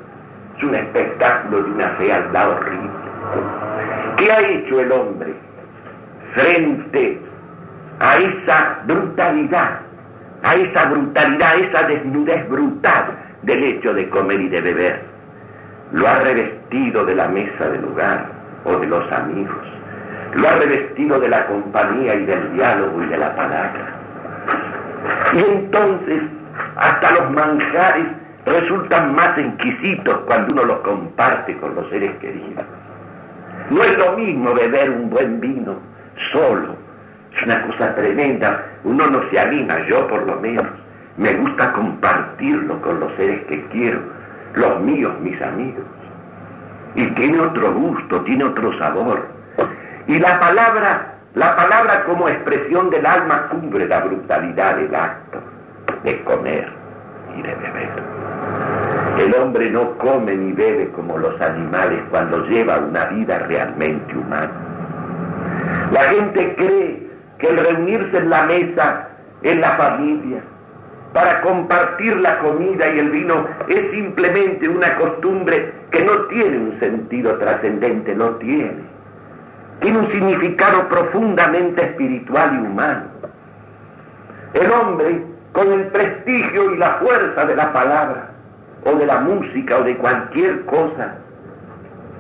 [0.58, 2.90] Es un espectáculo de una fealdad horrible.
[4.16, 5.34] ¿Qué ha hecho el hombre
[6.34, 7.20] frente
[8.00, 9.80] a esa brutalidad,
[10.44, 15.11] a esa brutalidad, a esa desnudez brutal del hecho de comer y de beber?
[15.92, 18.26] Lo ha revestido de la mesa del hogar
[18.64, 19.56] o de los amigos.
[20.36, 24.02] Lo ha revestido de la compañía y del diálogo y de la palabra
[25.34, 26.24] y entonces
[26.76, 28.06] hasta los manjares
[28.46, 32.64] resultan más exquisitos cuando uno los comparte con los seres queridos.
[33.70, 35.76] No es lo mismo beber un buen vino
[36.32, 36.76] solo.
[37.36, 38.66] Es una cosa tremenda.
[38.84, 40.66] Uno no se anima, yo por lo menos.
[41.18, 44.00] Me gusta compartirlo con los seres que quiero,
[44.54, 45.84] los míos, mis amigos.
[46.96, 49.28] Y tiene otro gusto, tiene otro sabor.
[50.08, 55.40] Y la palabra la palabra como expresión del alma cubre la brutalidad del acto
[56.04, 56.70] de comer
[57.38, 57.90] y de beber.
[59.18, 64.52] El hombre no come ni bebe como los animales cuando lleva una vida realmente humana.
[65.94, 69.08] La gente cree que el reunirse en la mesa,
[69.44, 70.42] en la familia,
[71.14, 76.80] para compartir la comida y el vino es simplemente una costumbre que no tiene un
[76.80, 78.92] sentido trascendente, no tiene
[79.82, 83.04] tiene un significado profundamente espiritual y humano.
[84.54, 88.30] El hombre, con el prestigio y la fuerza de la palabra,
[88.86, 91.16] o de la música, o de cualquier cosa,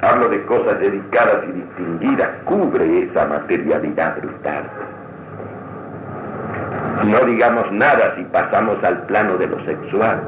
[0.01, 4.63] hablo de cosas dedicadas y distinguidas, cubre esa materialidad brutal.
[7.05, 10.21] No digamos nada si pasamos al plano de lo sexual.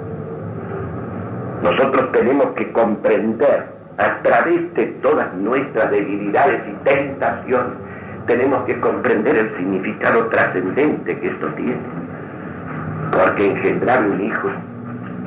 [1.62, 3.66] Nosotros tenemos que comprender
[3.98, 7.74] a través de todas nuestras debilidades y tentaciones,
[8.26, 11.78] tenemos que comprender el significado trascendente que esto tiene.
[13.12, 14.50] Porque engendrar un hijo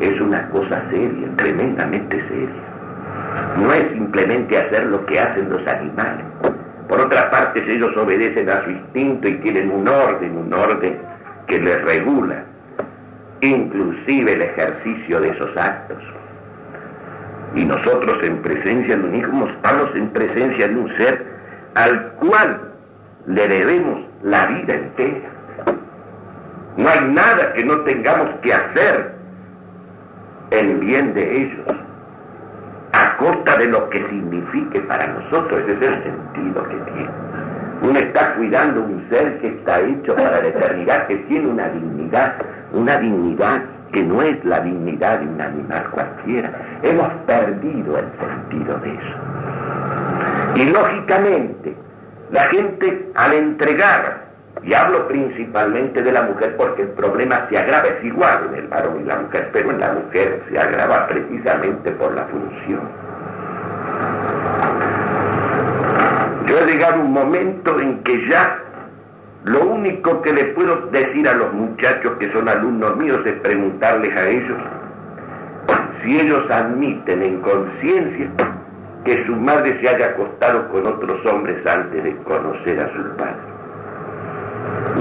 [0.01, 2.67] es una cosa seria, tremendamente seria.
[3.59, 6.25] No es simplemente hacer lo que hacen los animales.
[6.89, 10.99] Por otra parte, ellos obedecen a su instinto y tienen un orden, un orden
[11.47, 12.45] que les regula,
[13.41, 16.03] inclusive el ejercicio de esos actos.
[17.55, 21.25] Y nosotros en presencia de un hijo estamos en presencia de un ser
[21.75, 22.73] al cual
[23.27, 25.31] le debemos la vida entera.
[26.77, 29.15] No hay nada que no tengamos que hacer
[30.51, 31.77] en bien de ellos,
[32.93, 35.61] a costa de lo que signifique para nosotros.
[35.61, 37.36] Ese es el sentido que tiene.
[37.83, 42.35] Uno está cuidando un ser que está hecho para la eternidad, que tiene una dignidad,
[42.73, 43.63] una dignidad
[43.93, 46.51] que no es la dignidad de un animal cualquiera.
[46.83, 49.17] Hemos perdido el sentido de eso.
[50.57, 51.77] Y lógicamente,
[52.31, 54.27] la gente al entregar,
[54.63, 58.69] y hablo principalmente de la mujer porque el problema se agrava, es igual en el
[58.69, 62.81] varón y la mujer, pero en la mujer se agrava precisamente por la función.
[66.67, 68.59] A un momento en que ya
[69.45, 74.17] lo único que le puedo decir a los muchachos que son alumnos míos es preguntarles
[74.17, 74.59] a ellos
[76.03, 78.29] si ellos admiten en conciencia
[79.05, 83.37] que su madre se haya acostado con otros hombres antes de conocer a su padre.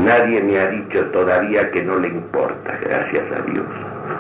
[0.06, 3.66] Nadie me ha dicho todavía que no le importa, gracias a Dios.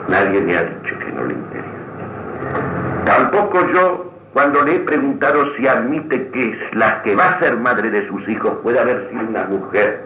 [0.08, 3.06] Nadie me ha dicho que no le interesa.
[3.06, 7.90] Tampoco yo, cuando le he preguntado si admite que la que va a ser madre
[7.90, 10.02] de sus hijos puede haber sido una mujer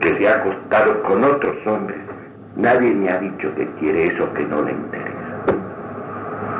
[0.00, 1.98] que se ha acostado con otros hombres,
[2.56, 5.12] nadie me ha dicho que quiere eso que no le interesa.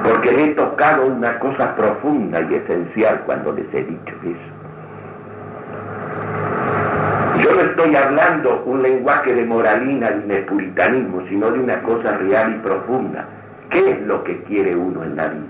[0.05, 4.51] Porque le he tocado una cosa profunda y esencial cuando les he dicho eso.
[7.43, 12.19] Yo no estoy hablando un lenguaje de moralina ni de puritanismo, sino de una cosa
[12.19, 13.25] real y profunda.
[13.71, 15.50] ¿Qué es lo que quiere uno en la vida?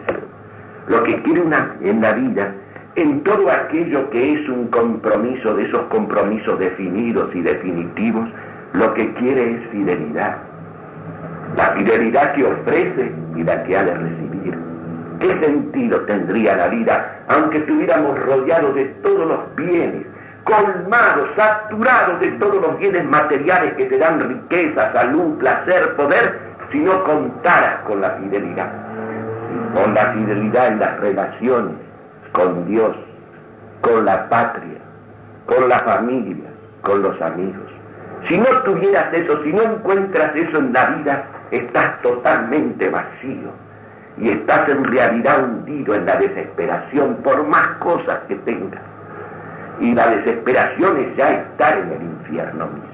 [0.90, 2.52] Lo que quiere una en la vida,
[2.96, 8.28] en todo aquello que es un compromiso de esos compromisos definidos y definitivos,
[8.72, 10.38] lo que quiere es fidelidad.
[11.56, 14.58] La fidelidad que ofrece y la que ha de recibir.
[15.20, 20.06] ¿Qué sentido tendría la vida aunque estuviéramos rodeados de todos los bienes,
[20.42, 26.36] colmados, saturados de todos los bienes materiales que te dan riqueza, salud, placer, poder,
[26.72, 28.89] si no contaras con la fidelidad?
[29.74, 31.76] Con la fidelidad en las relaciones,
[32.32, 32.96] con Dios,
[33.80, 34.78] con la patria,
[35.46, 36.50] con la familia,
[36.82, 37.70] con los amigos.
[38.26, 43.50] Si no tuvieras eso, si no encuentras eso en la vida, estás totalmente vacío
[44.18, 48.82] y estás en realidad hundido en la desesperación por más cosas que tengas.
[49.80, 52.90] Y la desesperación es ya estar en el infierno mismo.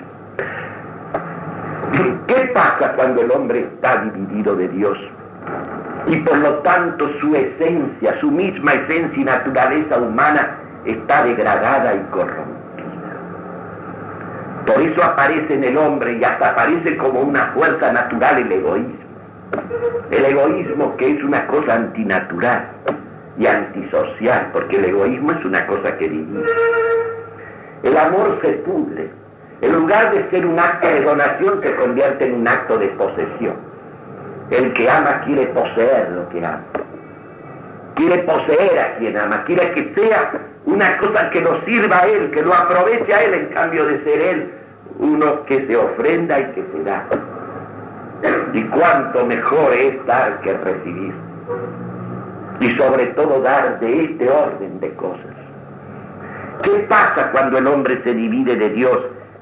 [2.29, 4.99] ¿Qué pasa cuando el hombre está dividido de Dios?
[6.07, 12.01] Y por lo tanto su esencia, su misma esencia y naturaleza humana está degradada y
[12.11, 12.57] corrompida.
[14.67, 19.07] Por eso aparece en el hombre y hasta aparece como una fuerza natural el egoísmo.
[20.11, 22.69] El egoísmo que es una cosa antinatural
[23.39, 26.47] y antisocial, porque el egoísmo es una cosa que divide.
[27.83, 29.11] El amor se pudre.
[29.61, 33.66] En lugar de ser un acto de donación, se convierte en un acto de posesión.
[34.51, 36.63] El que ama quiere poseer lo que ama.
[37.95, 39.45] Quiere poseer a quien ama.
[39.45, 40.33] Quiere que sea
[40.67, 44.03] una cosa que lo sirva a él, que lo aproveche a él en cambio de
[44.05, 44.53] ser él
[44.99, 47.05] uno que se ofrenda y que se da.
[48.53, 51.15] Y cuánto mejor es dar que recibir.
[52.61, 55.37] Y sobre todo dar de este orden de cosas.
[56.63, 58.99] ¿Qué pasa cuando el hombre se divide de Dios?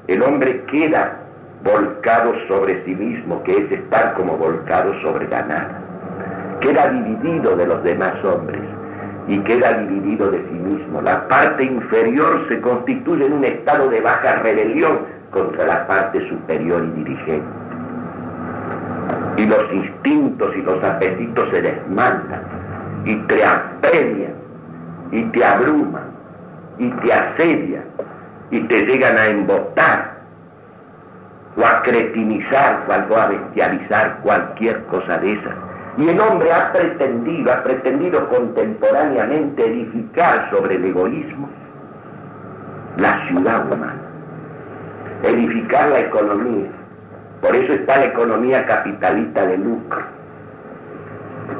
[0.07, 1.24] El hombre queda
[1.65, 5.81] volcado sobre sí mismo, que es estar como volcado sobre la nada.
[6.61, 8.61] Queda dividido de los demás hombres
[9.27, 11.01] y queda dividido de sí mismo.
[11.01, 14.99] La parte inferior se constituye en un estado de baja rebelión
[15.31, 17.47] contra la parte superior y dirigente.
[19.37, 22.41] Y los instintos y los apetitos se desmandan
[23.05, 24.35] y te apremian
[25.11, 26.11] y te abruman
[26.77, 27.85] y te asedian
[28.51, 30.14] y te llegan a embotar
[31.57, 35.55] o a cretinizar o a bestializar cualquier cosa de esas.
[35.97, 41.49] Y el hombre ha pretendido, ha pretendido contemporáneamente edificar sobre el egoísmo
[42.97, 44.05] la ciudad humana
[45.23, 46.69] edificar la economía.
[47.41, 50.01] Por eso está la economía capitalista de lucro,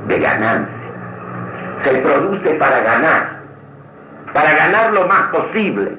[0.08, 0.74] de ganancia.
[1.80, 3.40] Se produce para ganar,
[4.34, 5.98] para ganar lo más posible.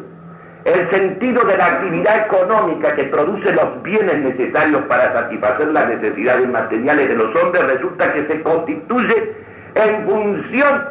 [0.67, 6.49] El sentido de la actividad económica que produce los bienes necesarios para satisfacer las necesidades
[6.49, 9.33] materiales de los hombres resulta que se constituye
[9.77, 10.83] en función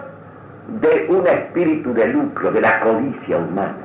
[0.80, 3.76] de un espíritu de lucro, de la codicia humana.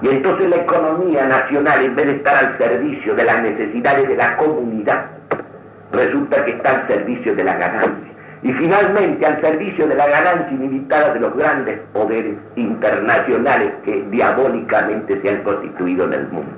[0.00, 4.16] Y entonces la economía nacional, en vez de estar al servicio de las necesidades de
[4.16, 5.04] la comunidad,
[5.92, 8.12] resulta que está al servicio de la ganancia.
[8.42, 15.20] Y finalmente al servicio de la ganancia ilimitada de los grandes poderes internacionales que diabólicamente
[15.20, 16.52] se han constituido en el mundo.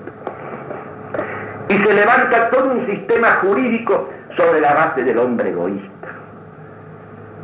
[1.69, 6.09] Y se levanta todo un sistema jurídico sobre la base del hombre egoísta,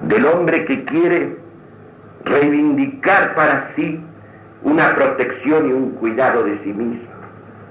[0.03, 1.37] del hombre que quiere
[2.24, 4.01] reivindicar para sí
[4.62, 7.09] una protección y un cuidado de sí mismo.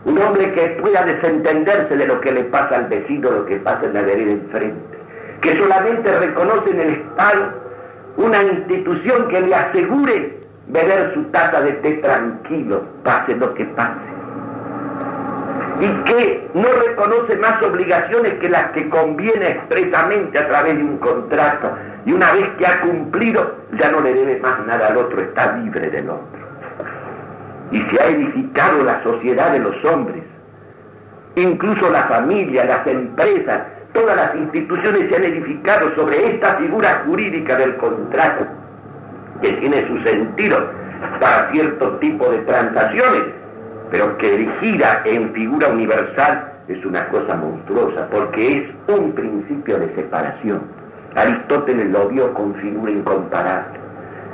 [0.05, 3.85] Un hombre que pueda desentenderse de lo que le pasa al vecino, lo que pasa
[3.85, 4.94] en la vereda enfrente.
[5.41, 7.53] Que solamente reconoce en el Estado
[8.17, 14.13] una institución que le asegure beber su taza de té tranquilo, pase lo que pase.
[15.81, 20.97] Y que no reconoce más obligaciones que las que conviene expresamente a través de un
[20.97, 21.71] contrato.
[22.05, 25.57] Y una vez que ha cumplido, ya no le debe más nada al otro, está
[25.57, 26.45] libre del otro
[27.71, 30.23] y se ha edificado la sociedad de los hombres.
[31.35, 33.63] Incluso la familia, las empresas,
[33.95, 38.45] todas las instituciones se han edificado sobre esta figura jurídica del contrato,
[39.41, 40.69] que tiene su sentido
[41.19, 43.23] para cierto tipo de transacciones,
[43.89, 49.89] pero que gira en figura universal es una cosa monstruosa, porque es un principio de
[49.95, 50.61] separación.
[51.15, 53.79] Aristóteles lo vio con figura incomparable,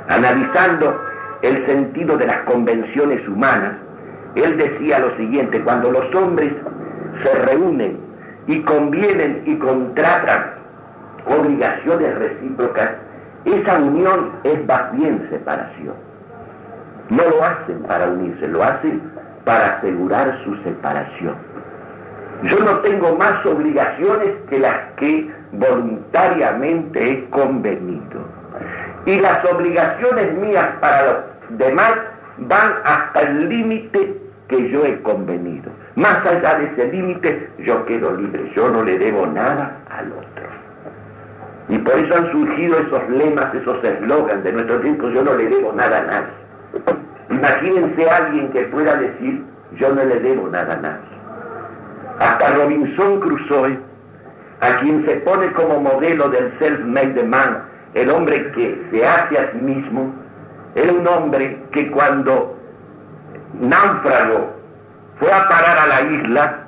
[0.08, 1.00] analizando
[1.42, 3.74] el sentido de las convenciones humanas,
[4.34, 6.52] él decía lo siguiente, cuando los hombres
[7.22, 8.11] se reúnen
[8.46, 10.54] y convienen y contratan
[11.26, 12.90] obligaciones recíprocas,
[13.44, 15.94] esa unión es más bien separación.
[17.10, 19.02] No lo hacen para unirse, lo hacen
[19.44, 21.34] para asegurar su separación.
[22.44, 28.20] Yo no tengo más obligaciones que las que voluntariamente he convenido.
[29.06, 31.16] Y las obligaciones mías para los
[31.58, 31.92] demás
[32.38, 34.18] van hasta el límite
[34.48, 35.70] que yo he convenido.
[35.94, 38.50] Más allá de ese límite, yo quedo libre.
[38.54, 40.46] Yo no le debo nada al otro.
[41.68, 45.48] Y por eso han surgido esos lemas, esos eslogans de nuestros tiempos, yo no le
[45.48, 46.32] debo nada a nadie.
[47.30, 49.44] Imagínense a alguien que pueda decir,
[49.76, 51.12] yo no le debo nada a nadie.
[52.20, 53.78] Hasta Robinson Crusoe,
[54.60, 57.62] a quien se pone como modelo del self-made man,
[57.94, 60.12] el hombre que se hace a sí mismo,
[60.74, 62.56] era un hombre que cuando
[63.60, 64.61] náufrago
[65.18, 66.58] fue a parar a la isla,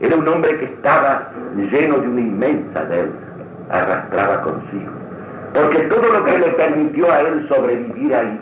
[0.00, 3.12] era un hombre que estaba lleno de una inmensa deuda,
[3.70, 4.92] arrastraba consigo.
[5.54, 8.40] Porque todo lo que le permitió a él sobrevivir ahí,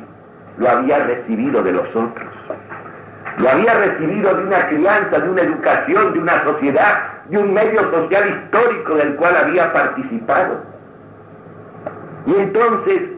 [0.58, 2.28] lo había recibido de los otros.
[3.38, 7.80] Lo había recibido de una crianza, de una educación, de una sociedad, de un medio
[7.90, 10.62] social histórico del cual había participado.
[12.26, 13.13] Y entonces,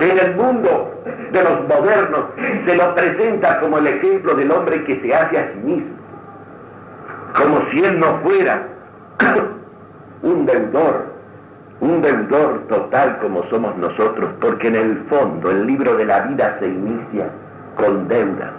[0.00, 2.24] en el mundo de los modernos,
[2.64, 5.94] se lo presenta como el ejemplo del hombre que se hace a sí mismo,
[7.34, 8.62] como si él no fuera
[10.22, 11.06] un deudor,
[11.80, 16.56] un deudor total como somos nosotros, porque en el fondo el libro de la vida
[16.58, 17.28] se inicia
[17.76, 18.52] con deudas,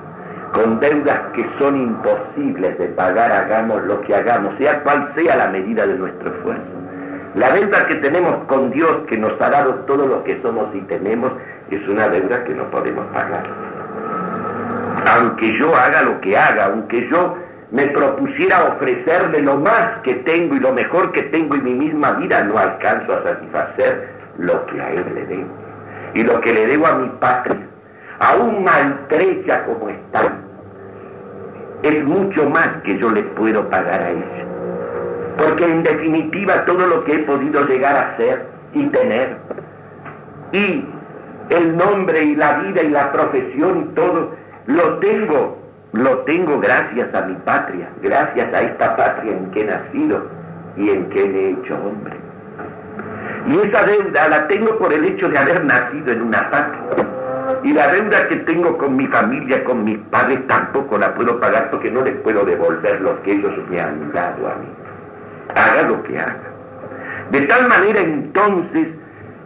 [0.54, 5.48] con deudas que son imposibles de pagar, hagamos lo que hagamos, sea cual sea la
[5.50, 6.77] medida de nuestro esfuerzo.
[7.36, 10.82] La deuda que tenemos con Dios, que nos ha dado todo lo que somos y
[10.82, 11.32] tenemos,
[11.70, 13.44] es una deuda que no podemos pagar.
[15.06, 17.38] Aunque yo haga lo que haga, aunque yo
[17.72, 22.14] me propusiera ofrecerle lo más que tengo y lo mejor que tengo en mi misma
[22.14, 25.50] vida, no alcanzo a satisfacer lo que a él le debo.
[26.14, 27.68] Y lo que le debo a mi patria,
[28.20, 30.34] aún maltrecha como está,
[31.84, 34.47] es mucho más que yo le puedo pagar a ella.
[35.38, 39.38] Porque en definitiva todo lo que he podido llegar a ser y tener,
[40.52, 40.86] y
[41.50, 44.36] el nombre y la vida y la profesión y todo,
[44.66, 45.58] lo tengo
[45.94, 50.28] lo tengo gracias a mi patria, gracias a esta patria en que he nacido
[50.76, 52.16] y en que he hecho hombre.
[53.48, 56.82] Y esa deuda la tengo por el hecho de haber nacido en una patria.
[57.64, 61.72] Y la deuda que tengo con mi familia, con mis padres, tampoco la puedo pagar
[61.72, 64.68] porque no les puedo devolver lo que ellos me han dado a mí.
[65.56, 66.52] Haga lo que haga.
[67.32, 68.88] De tal manera entonces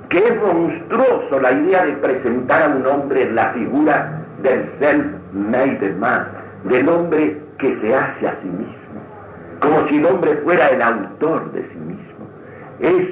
[0.10, 6.28] que es monstruoso la idea de presentar a un hombre la figura del self-made man,
[6.66, 9.02] del hombre que se hace a sí mismo,
[9.62, 12.28] como si el hombre fuera el autor de sí mismo.
[12.82, 13.08] Es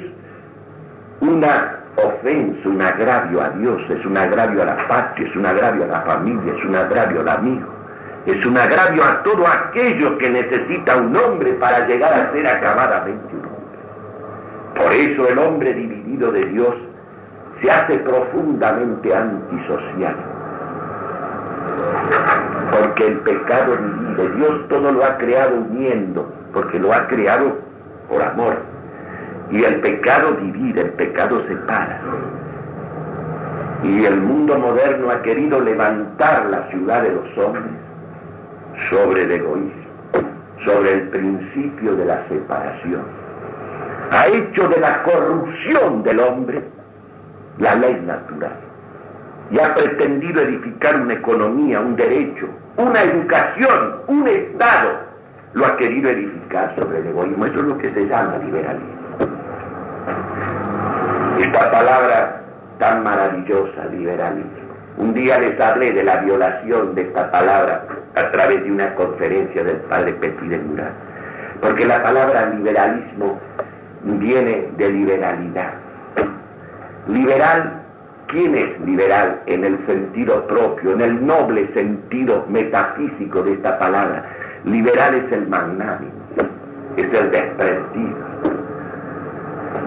[1.22, 5.86] una ofensa, un agravio a Dios, es un agravio a la patria, es un agravio
[5.86, 7.68] a la familia, es un agravio al amigo,
[8.26, 13.34] es un agravio a todo aquello que necesita un hombre para llegar a ser acabadamente
[13.34, 13.80] un hombre.
[14.76, 16.76] Por eso el hombre dividido de Dios
[17.62, 20.16] se hace profundamente antisocial
[22.72, 24.36] porque el pecado divide.
[24.36, 27.58] Dios todo lo ha creado uniendo, porque lo ha creado
[28.10, 28.58] por amor.
[29.52, 32.02] Y el pecado divide, el pecado separa.
[33.84, 37.89] Y el mundo moderno ha querido levantar la ciudad de los hombres
[38.90, 39.74] sobre el egoísmo,
[40.64, 43.04] sobre el principio de la separación.
[44.12, 46.64] Ha hecho de la corrupción del hombre
[47.60, 48.56] la ley natural
[49.52, 55.10] y ha pretendido edificar una economía, un derecho, una educación, un Estado,
[55.54, 57.46] lo ha querido edificar sobre el egoísmo.
[57.46, 59.00] Eso es lo que se llama liberalismo.
[61.40, 62.42] Esta palabra
[62.78, 64.69] tan maravillosa, liberalismo.
[64.98, 67.86] Un día les hablé de la violación de esta palabra
[68.16, 70.94] a través de una conferencia del padre Petit de Murat.
[71.62, 73.40] Porque la palabra liberalismo
[74.04, 75.74] viene de liberalidad.
[77.08, 77.80] Liberal
[78.30, 84.24] ¿Quién es liberal en el sentido propio, en el noble sentido metafísico de esta palabra?
[84.66, 86.12] Liberal es el magnánimo,
[86.96, 88.18] es el desprendido.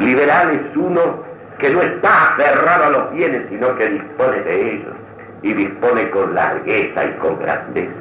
[0.00, 1.22] Liberal es uno
[1.62, 4.94] que no está aferrado a los bienes, sino que dispone de ellos
[5.42, 7.94] y dispone con largueza y con grandeza.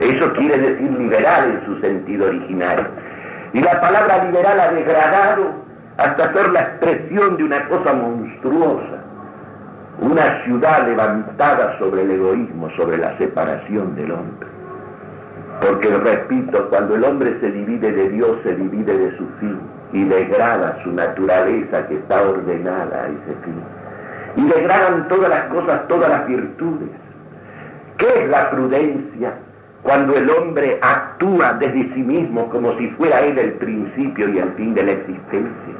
[0.00, 2.86] Eso quiere decir liberal en su sentido originario.
[3.52, 5.52] Y la palabra liberal ha degradado
[5.98, 8.98] hasta ser la expresión de una cosa monstruosa
[10.00, 14.48] una ciudad levantada sobre el egoísmo, sobre la separación del hombre.
[15.60, 19.60] Porque, repito, cuando el hombre se divide de Dios, se divide de su fin
[19.94, 23.62] y degrada su naturaleza que está ordenada a ese fin.
[24.36, 26.90] Y degradan todas las cosas, todas las virtudes.
[27.96, 29.32] ¿Qué es la prudencia?
[29.84, 34.50] cuando el hombre actúa desde sí mismo como si fuera él el principio y el
[34.54, 35.74] fin de la existencia.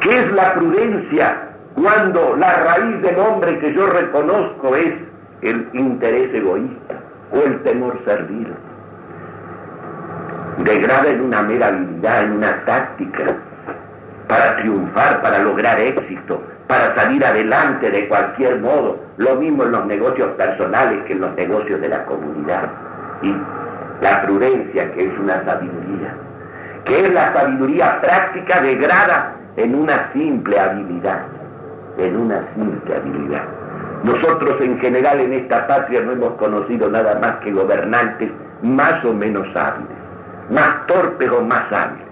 [0.00, 4.94] ¿Qué es la prudencia cuando la raíz del hombre que yo reconozco es
[5.42, 7.00] el interés egoísta
[7.32, 8.54] o el temor servil?
[10.58, 13.24] Degrada en una mera habilidad, en una táctica,
[14.26, 19.86] para triunfar, para lograr éxito, para salir adelante de cualquier modo, lo mismo en los
[19.86, 22.70] negocios personales que en los negocios de la comunidad.
[23.22, 23.34] Y
[24.02, 26.14] la prudencia, que es una sabiduría,
[26.84, 31.22] que es la sabiduría práctica, degrada en una simple habilidad,
[31.98, 33.44] en una simple habilidad.
[34.02, 38.30] Nosotros en general en esta patria no hemos conocido nada más que gobernantes
[38.62, 39.95] más o menos hábiles,
[40.50, 42.06] más torpes o más hábiles,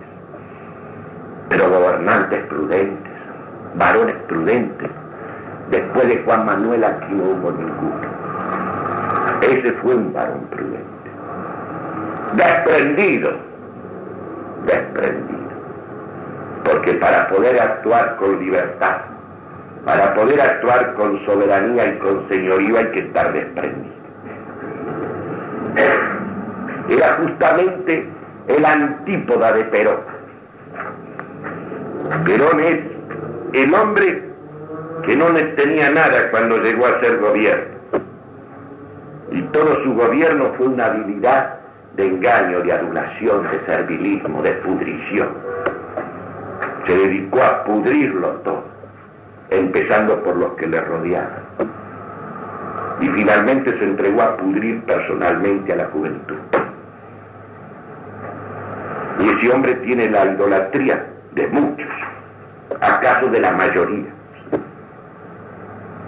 [1.48, 3.12] pero gobernantes prudentes,
[3.74, 4.90] varones prudentes.
[5.70, 8.00] Después de Juan Manuel aquí no hubo ninguno.
[9.40, 10.94] Ese fue un varón prudente
[12.36, 13.32] desprendido,
[14.66, 15.38] desprendido.
[16.64, 18.96] Porque para poder actuar con libertad,
[19.84, 23.94] para poder actuar con soberanía y con señorío hay que estar desprendido.
[26.88, 28.08] Era justamente
[28.48, 30.00] el antípoda de Perón.
[32.24, 32.80] Perón es
[33.52, 34.22] el hombre
[35.06, 35.26] que no
[35.56, 37.74] tenía nada cuando llegó a ser gobierno.
[39.30, 41.58] Y todo su gobierno fue una habilidad
[41.96, 45.28] de engaño, de adulación, de servilismo, de pudrición.
[46.86, 48.64] Se dedicó a pudrirlo todo,
[49.50, 51.44] empezando por los que le rodeaban.
[53.00, 56.36] Y finalmente se entregó a pudrir personalmente a la juventud.
[59.34, 61.90] Ese hombre tiene la idolatría de muchos,
[62.80, 64.06] acaso de la mayoría.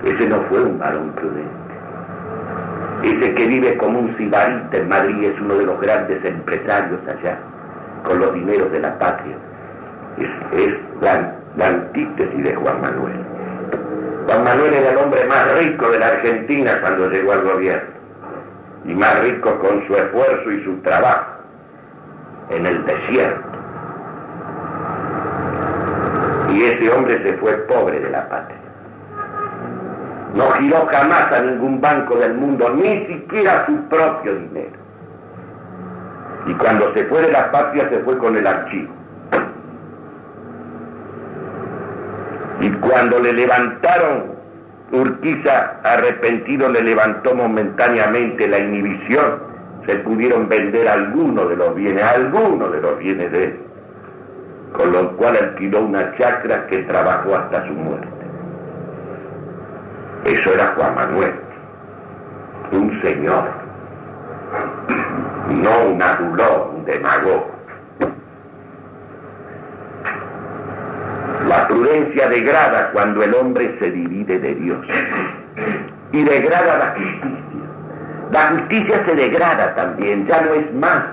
[0.04, 1.50] Ese no fue un varón prudente.
[3.02, 7.38] Ese que vive como un sibarita en Madrid es uno de los grandes empresarios allá,
[8.04, 9.36] con los dineros de la patria.
[10.18, 13.24] Es, la, la antítesis de Juan Manuel.
[14.28, 17.90] Juan Manuel era el hombre más rico de la Argentina cuando llegó al gobierno.
[18.84, 21.35] Y más rico con su esfuerzo y su trabajo
[22.50, 23.48] en el desierto.
[26.52, 28.58] Y ese hombre se fue pobre de la patria.
[30.34, 34.76] No giró jamás a ningún banco del mundo, ni siquiera su propio dinero.
[36.46, 38.92] Y cuando se fue de la patria se fue con el archivo.
[42.60, 44.36] Y cuando le levantaron,
[44.92, 49.40] Urquiza arrepentido le levantó momentáneamente la inhibición,
[49.86, 53.60] se pudieron vender algunos de los bienes, algunos de los bienes de él,
[54.72, 58.08] con lo cual alquiló una chacra que trabajó hasta su muerte.
[60.24, 61.34] Eso era Juan Manuel,
[62.72, 63.44] un señor,
[65.48, 67.50] no un adulón, un demagogo.
[71.48, 74.84] La prudencia degrada cuando el hombre se divide de Dios
[76.10, 77.65] y degrada la justicia.
[78.32, 81.04] La justicia se degrada también, ya no es más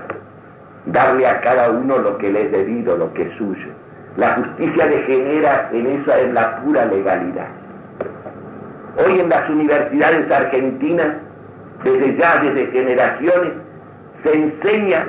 [0.86, 3.68] darle a cada uno lo que le es debido, lo que es suyo.
[4.16, 7.48] La justicia degenera en esa en la pura legalidad.
[9.04, 11.16] Hoy en las universidades argentinas,
[11.82, 13.52] desde ya, desde generaciones,
[14.22, 15.06] se enseña,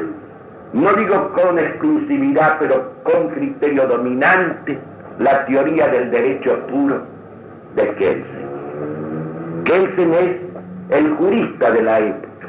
[0.73, 4.79] no digo con exclusividad, pero con criterio dominante,
[5.19, 7.03] la teoría del derecho puro
[7.75, 8.45] de Kelsen.
[9.63, 10.44] Kelsen es
[10.89, 12.47] el jurista de la época.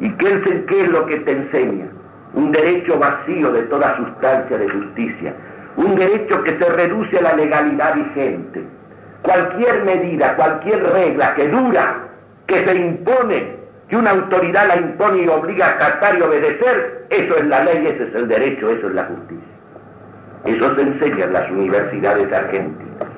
[0.00, 1.86] ¿Y Kelsen qué es lo que te enseña?
[2.34, 5.34] Un derecho vacío de toda sustancia de justicia.
[5.76, 8.64] Un derecho que se reduce a la legalidad vigente
[9.26, 11.96] cualquier medida, cualquier regla que dura,
[12.46, 13.56] que se impone,
[13.88, 17.86] que una autoridad la impone y obliga a acatar y obedecer, eso es la ley,
[17.86, 19.44] ese es el derecho, eso es la justicia.
[20.44, 23.08] Eso se enseña en las universidades argentinas,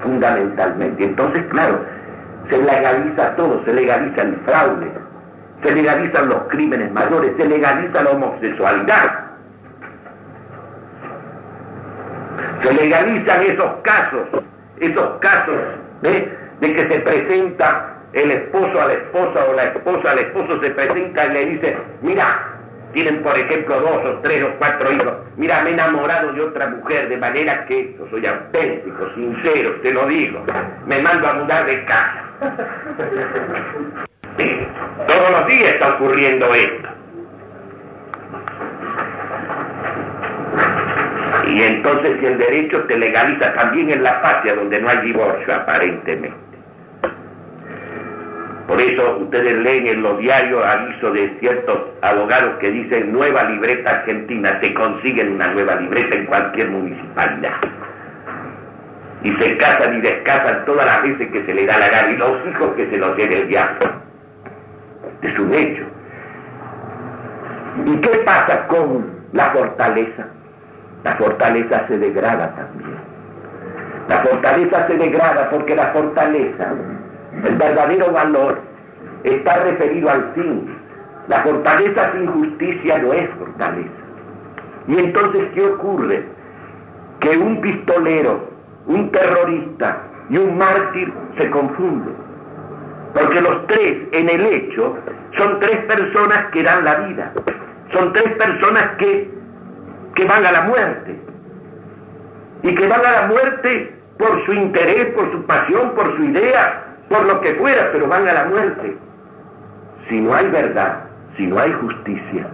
[0.00, 1.04] fundamentalmente.
[1.04, 1.84] Entonces, claro,
[2.50, 4.90] se legaliza todo, se legaliza el fraude,
[5.62, 9.24] se legalizan los crímenes mayores, se legaliza la homosexualidad,
[12.60, 14.26] se legalizan esos casos
[14.80, 15.54] esos casos
[16.00, 16.30] de
[16.60, 21.26] que se presenta el esposo a la esposa o la esposa al esposo se presenta
[21.26, 22.56] y le dice, mira,
[22.92, 26.66] tienen por ejemplo dos o tres o cuatro hijos, mira, me he enamorado de otra
[26.68, 30.42] mujer, de manera que yo soy auténtico, sincero, te lo digo,
[30.86, 32.29] me mando a mudar de casa.
[35.06, 36.88] Todos los días está ocurriendo esto.
[41.48, 46.34] Y entonces el derecho te legaliza también en la patria donde no hay divorcio aparentemente.
[48.66, 53.90] Por eso ustedes leen en los diarios aviso de ciertos abogados que dicen nueva libreta
[53.90, 57.56] argentina, te consiguen una nueva libreta en cualquier municipalidad.
[59.22, 62.16] Y se casan y descasan todas las veces que se le da la gana y
[62.16, 63.86] los hijos que se los lleve el viaje.
[65.22, 65.84] Es un hecho.
[67.86, 70.26] ¿Y qué pasa con la fortaleza?
[71.04, 72.98] La fortaleza se degrada también.
[74.08, 76.72] La fortaleza se degrada porque la fortaleza,
[77.44, 78.60] el verdadero valor,
[79.24, 80.76] está referido al fin.
[81.28, 84.02] La fortaleza sin justicia no es fortaleza.
[84.88, 86.24] Y entonces, ¿qué ocurre?
[87.20, 88.49] Que un pistolero,
[88.90, 92.14] un terrorista y un mártir se confunden.
[93.14, 94.96] Porque los tres, en el hecho,
[95.36, 97.32] son tres personas que dan la vida.
[97.92, 99.30] Son tres personas que,
[100.14, 101.20] que van a la muerte.
[102.62, 106.84] Y que van a la muerte por su interés, por su pasión, por su idea,
[107.08, 108.96] por lo que fuera, pero van a la muerte.
[110.08, 111.04] Si no hay verdad,
[111.36, 112.48] si no hay justicia,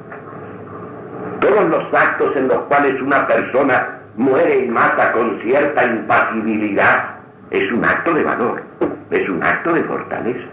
[1.41, 7.17] todos los actos en los cuales una persona muere y mata con cierta impasibilidad
[7.51, 8.63] es un acto de valor,
[9.11, 10.49] es un acto de fortaleza.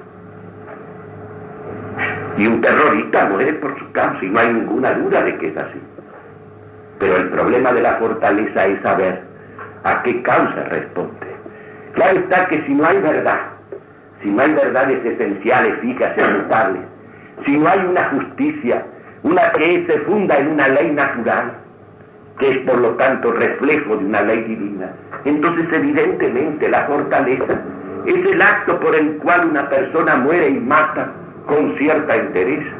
[2.38, 5.58] Y un terrorista muere por su causa y no hay ninguna duda de que es
[5.58, 5.82] así.
[7.00, 9.22] Pero el problema de la fortaleza es saber
[9.84, 11.28] a qué causa responde.
[11.94, 13.40] Claro está que si no hay verdad,
[14.22, 16.82] si no hay verdades esenciales, fijas, inmutables,
[17.46, 18.84] si no hay una justicia,
[19.22, 21.63] una que se funda en una ley natural,
[22.40, 24.92] que es por lo tanto reflejo de una ley divina,
[25.26, 27.60] entonces evidentemente la fortaleza
[28.06, 31.12] es el acto por el cual una persona muere y mata
[31.48, 32.76] con cierta entereza.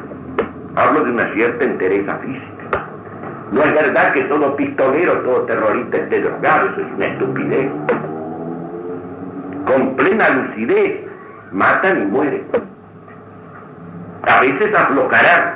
[0.76, 2.54] Hablo de una cierta entereza física.
[3.52, 7.70] No es verdad que todo pistolero, todo terrorista esté drogado, eso es una estupidez.
[9.66, 11.00] Con plena lucidez,
[11.52, 12.44] matan y mueren.
[14.26, 15.54] A veces aflojarán,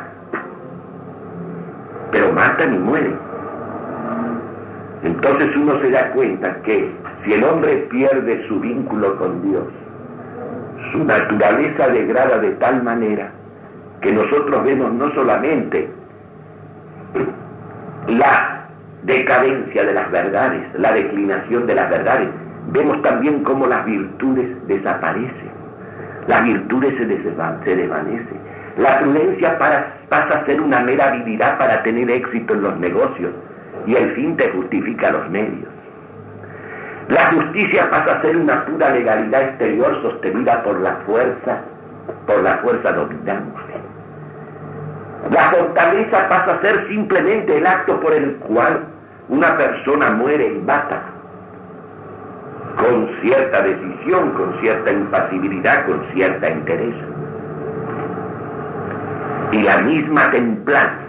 [2.11, 3.28] pero matan y mueren.
[5.03, 6.91] Entonces uno se da cuenta que
[7.23, 9.65] si el hombre pierde su vínculo con Dios,
[10.93, 13.31] su naturaleza degrada de tal manera
[14.01, 15.89] que nosotros vemos no solamente
[18.09, 18.69] la
[19.03, 22.29] decadencia de las verdades, la declinación de las verdades,
[22.73, 25.51] vemos también cómo las virtudes desaparecen,
[26.27, 28.39] las virtudes se, desvanecen,
[28.77, 33.33] la prudencia pasa a ser una mera habilidad para tener éxito en los negocios
[33.89, 35.71] y el fin te justifica los medios.
[37.09, 41.63] La justicia pasa a ser una pura legalidad exterior sostenida por la fuerza,
[42.27, 43.59] por la fuerza dominante.
[45.31, 48.85] La fortaleza pasa a ser simplemente el acto por el cual
[49.31, 51.01] una persona muere y mata,
[52.77, 56.95] con cierta decisión, con cierta impasibilidad, con cierta interés.
[59.53, 61.08] Y la misma templanza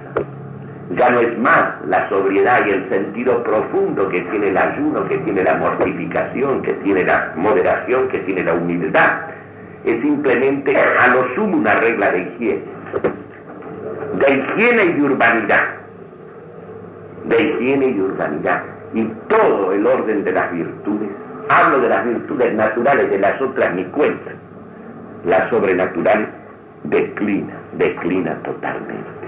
[0.95, 5.19] ya no es más la sobriedad y el sentido profundo que tiene el ayuno, que
[5.19, 9.21] tiene la mortificación, que tiene la moderación, que tiene la humildad.
[9.85, 12.63] Es simplemente a lo sumo una regla de higiene.
[14.17, 15.63] De higiene y urbanidad.
[17.25, 18.63] De higiene y urbanidad.
[18.93, 21.09] Y todo el orden de las virtudes.
[21.49, 24.31] Hablo de las virtudes naturales, de las otras ni cuenta.
[25.23, 26.29] Las sobrenaturales
[26.83, 29.18] declina, declina totalmente.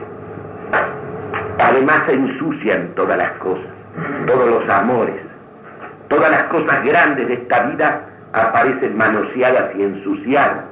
[1.62, 3.70] Además se ensucian todas las cosas,
[4.26, 5.22] todos los amores,
[6.08, 8.02] todas las cosas grandes de esta vida
[8.34, 10.66] aparecen manoseadas y ensuciadas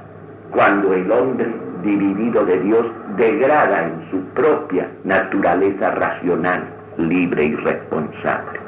[0.49, 2.87] cuando el hombre dividido de Dios
[3.17, 6.63] degrada en su propia naturaleza racional,
[6.97, 8.59] libre y responsable.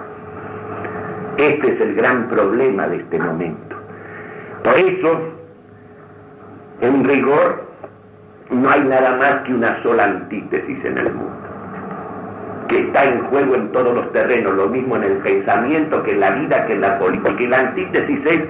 [1.37, 3.77] Este es el gran problema de este momento.
[4.63, 5.21] Por eso,
[6.81, 7.65] en rigor,
[8.51, 11.40] no hay nada más que una sola antítesis en el mundo
[12.71, 16.21] que está en juego en todos los terrenos, lo mismo en el pensamiento que en
[16.21, 17.35] la vida, que en la política.
[17.37, 18.45] Y la antítesis es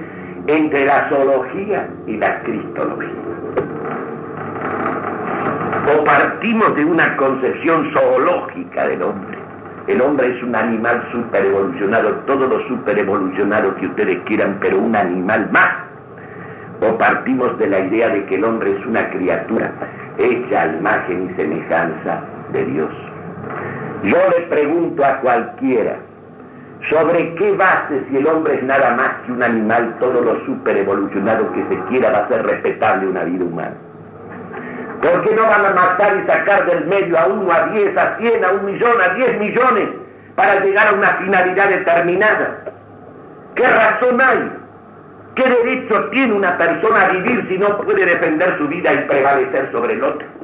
[0.46, 3.10] entre la zoología y la cristología.
[5.92, 9.38] O partimos de una concepción zoológica del hombre.
[9.88, 15.50] El hombre es un animal superevolucionado, todo lo superevolucionado que ustedes quieran, pero un animal
[15.50, 15.78] más.
[16.80, 19.72] O partimos de la idea de que el hombre es una criatura
[20.18, 22.92] hecha a imagen y semejanza de Dios.
[24.02, 25.96] Yo le pregunto a cualquiera,
[26.90, 30.76] ¿sobre qué base si el hombre es nada más que un animal, todo lo super
[30.76, 33.74] evolucionado que se quiera va a ser respetable una vida humana?
[35.00, 38.16] ¿Por qué no van a matar y sacar del medio a uno, a diez, a
[38.16, 39.88] cien, a un millón, a diez millones
[40.34, 42.64] para llegar a una finalidad determinada?
[43.54, 44.52] ¿Qué razón hay?
[45.36, 49.70] ¿Qué derecho tiene una persona a vivir si no puede defender su vida y prevalecer
[49.70, 50.41] sobre el otro?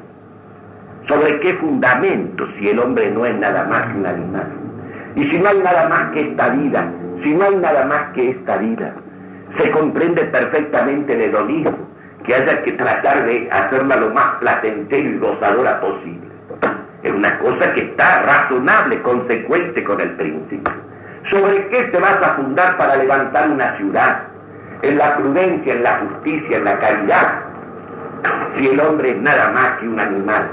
[1.08, 4.46] ¿Sobre qué fundamento si el hombre no es nada más que un animal?
[5.16, 6.86] Y si no hay nada más que esta vida,
[7.22, 8.92] si no hay nada más que esta vida,
[9.56, 11.78] se comprende perfectamente el hedonismo,
[12.24, 16.28] que haya que tratar de hacerla lo más placentero y gozadora posible.
[17.02, 20.74] Es una cosa que está razonable, consecuente con el principio.
[21.24, 24.24] ¿Sobre qué te vas a fundar para levantar una ciudad?
[24.82, 27.40] En la prudencia, en la justicia, en la caridad.
[28.56, 30.50] Si el hombre es nada más que un animal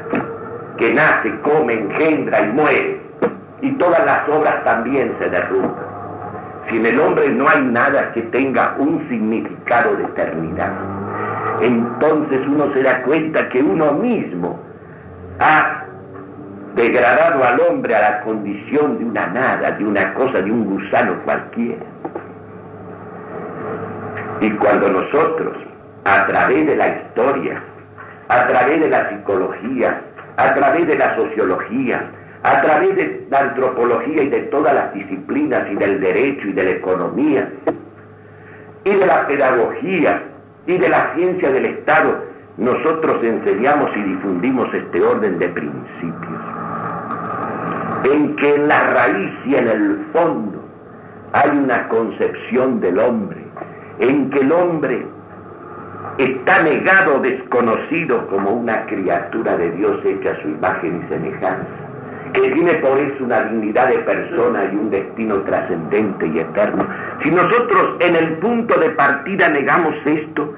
[0.77, 3.01] que nace, come, engendra y muere,
[3.61, 5.85] y todas las obras también se derrumban.
[6.67, 10.71] Si en el hombre no hay nada que tenga un significado de eternidad,
[11.61, 14.59] entonces uno se da cuenta que uno mismo
[15.39, 15.83] ha
[16.75, 21.15] degradado al hombre a la condición de una nada, de una cosa, de un gusano
[21.23, 21.85] cualquiera.
[24.41, 25.55] Y cuando nosotros,
[26.03, 27.61] a través de la historia,
[28.27, 30.01] a través de la psicología,
[30.37, 32.11] a través de la sociología,
[32.43, 36.63] a través de la antropología y de todas las disciplinas y del derecho y de
[36.63, 37.51] la economía
[38.83, 40.23] y de la pedagogía
[40.67, 42.23] y de la ciencia del Estado,
[42.57, 46.41] nosotros enseñamos y difundimos este orden de principios,
[48.11, 50.63] en que en la raíz y en el fondo
[51.33, 53.43] hay una concepción del hombre,
[53.99, 55.05] en que el hombre
[56.17, 61.71] está negado, desconocido como una criatura de Dios hecha a su imagen y semejanza,
[62.33, 66.87] que tiene por eso una dignidad de persona y un destino trascendente y eterno.
[67.21, 70.53] Si nosotros en el punto de partida negamos esto,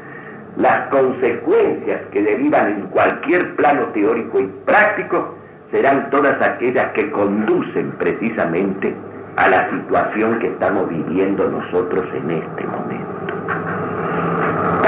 [0.58, 5.36] las consecuencias que derivan en cualquier plano teórico y práctico
[5.72, 8.96] serán todas aquellas que conducen precisamente
[9.36, 13.27] a la situación que estamos viviendo nosotros en este momento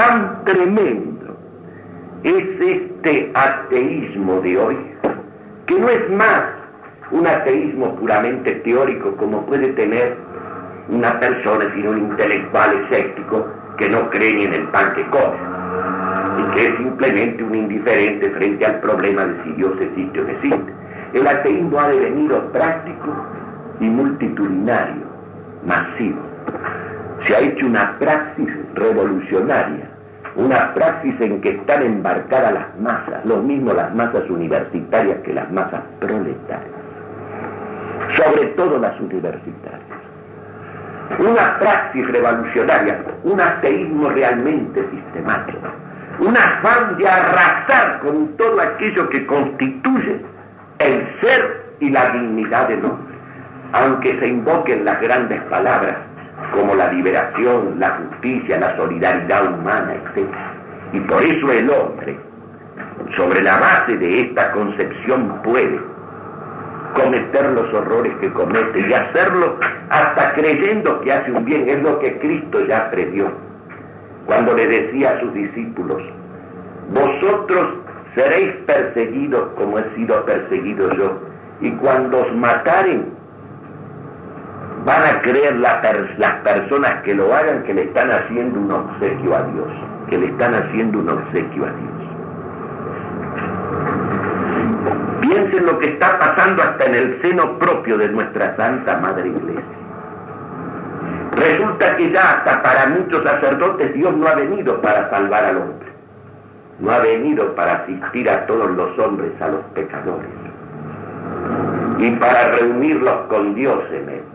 [0.00, 1.36] tan tremendo
[2.22, 4.76] es este ateísmo de hoy,
[5.66, 6.42] que no es más
[7.10, 10.16] un ateísmo puramente teórico como puede tener
[10.88, 13.46] una persona, sino un intelectual escéptico
[13.76, 15.36] que no cree ni en el pan que come,
[16.38, 20.30] y que es simplemente un indiferente frente al problema de si Dios existe o no
[20.30, 20.72] existe.
[21.12, 23.14] El ateísmo ha devenido práctico
[23.80, 25.04] y multitudinario,
[25.66, 26.30] masivo
[27.24, 29.89] se ha hecho una praxis revolucionaria,
[30.36, 35.50] una praxis en que están embarcadas las masas, lo mismo las masas universitarias que las
[35.50, 36.70] masas proletarias,
[38.10, 39.80] sobre todo las universitarias.
[41.18, 45.68] Una praxis revolucionaria, un ateísmo realmente sistemático,
[46.20, 50.20] un afán de arrasar con todo aquello que constituye
[50.78, 53.16] el ser y la dignidad del hombre,
[53.72, 55.96] aunque se invoquen las grandes palabras
[56.52, 60.28] como la liberación, la justicia, la solidaridad humana, etc.
[60.92, 62.18] Y por eso el hombre,
[63.16, 65.80] sobre la base de esta concepción, puede
[66.94, 71.68] cometer los horrores que comete y hacerlo hasta creyendo que hace un bien.
[71.68, 73.32] Es lo que Cristo ya previó
[74.26, 76.02] cuando le decía a sus discípulos,
[76.92, 77.76] vosotros
[78.14, 81.18] seréis perseguidos como he sido perseguido yo,
[81.60, 83.12] y cuando os mataren,
[84.84, 89.42] van a creer las personas que lo hagan que le están haciendo un obsequio a
[89.42, 89.68] Dios,
[90.08, 91.90] que le están haciendo un obsequio a Dios.
[95.20, 99.64] Piensen lo que está pasando hasta en el seno propio de nuestra Santa Madre Iglesia.
[101.36, 105.88] Resulta que ya hasta para muchos sacerdotes Dios no ha venido para salvar al hombre,
[106.80, 110.30] no ha venido para asistir a todos los hombres, a los pecadores,
[111.98, 114.29] y para reunirlos con Dios en él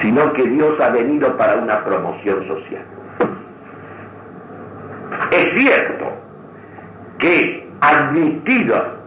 [0.00, 2.84] sino que Dios ha venido para una promoción social.
[5.32, 6.06] Es cierto
[7.18, 9.00] que admitido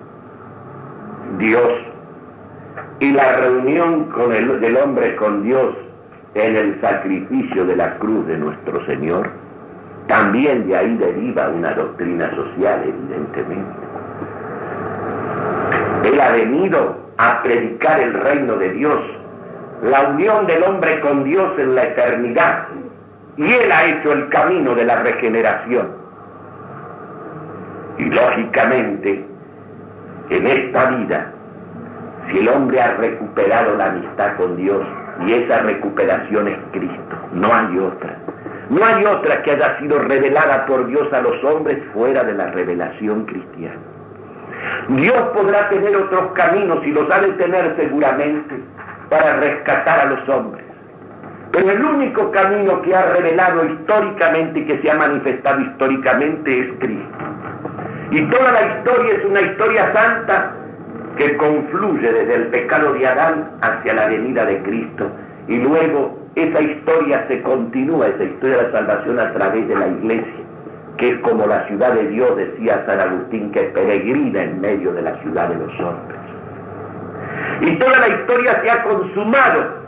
[1.37, 1.71] Dios
[2.99, 4.09] y la reunión
[4.61, 5.75] del hombre con Dios
[6.35, 9.29] en el sacrificio de la cruz de nuestro Señor,
[10.07, 13.71] también de ahí deriva una doctrina social, evidentemente.
[16.05, 18.99] Él ha venido a predicar el reino de Dios
[19.83, 22.67] la unión del hombre con Dios en la eternidad.
[23.35, 25.89] Y Él ha hecho el camino de la regeneración.
[27.97, 29.25] Y lógicamente,
[30.29, 31.31] en esta vida,
[32.27, 34.81] si el hombre ha recuperado la amistad con Dios,
[35.27, 38.17] y esa recuperación es Cristo, no hay otra.
[38.69, 42.47] No hay otra que haya sido revelada por Dios a los hombres fuera de la
[42.47, 43.79] revelación cristiana.
[44.87, 48.63] Dios podrá tener otros caminos y los ha de tener seguramente
[49.13, 50.65] para rescatar a los hombres.
[51.51, 56.71] Pero el único camino que ha revelado históricamente y que se ha manifestado históricamente es
[56.79, 57.17] Cristo.
[58.09, 60.51] Y toda la historia es una historia santa
[61.15, 65.11] que confluye desde el pecado de Adán hacia la venida de Cristo.
[65.47, 69.87] Y luego esa historia se continúa, esa historia de la salvación a través de la
[69.89, 70.43] iglesia,
[70.97, 75.03] que es como la ciudad de Dios, decía San Agustín, que peregrina en medio de
[75.03, 76.22] la ciudad de los hombres.
[77.61, 79.83] Y toda la historia se ha consumado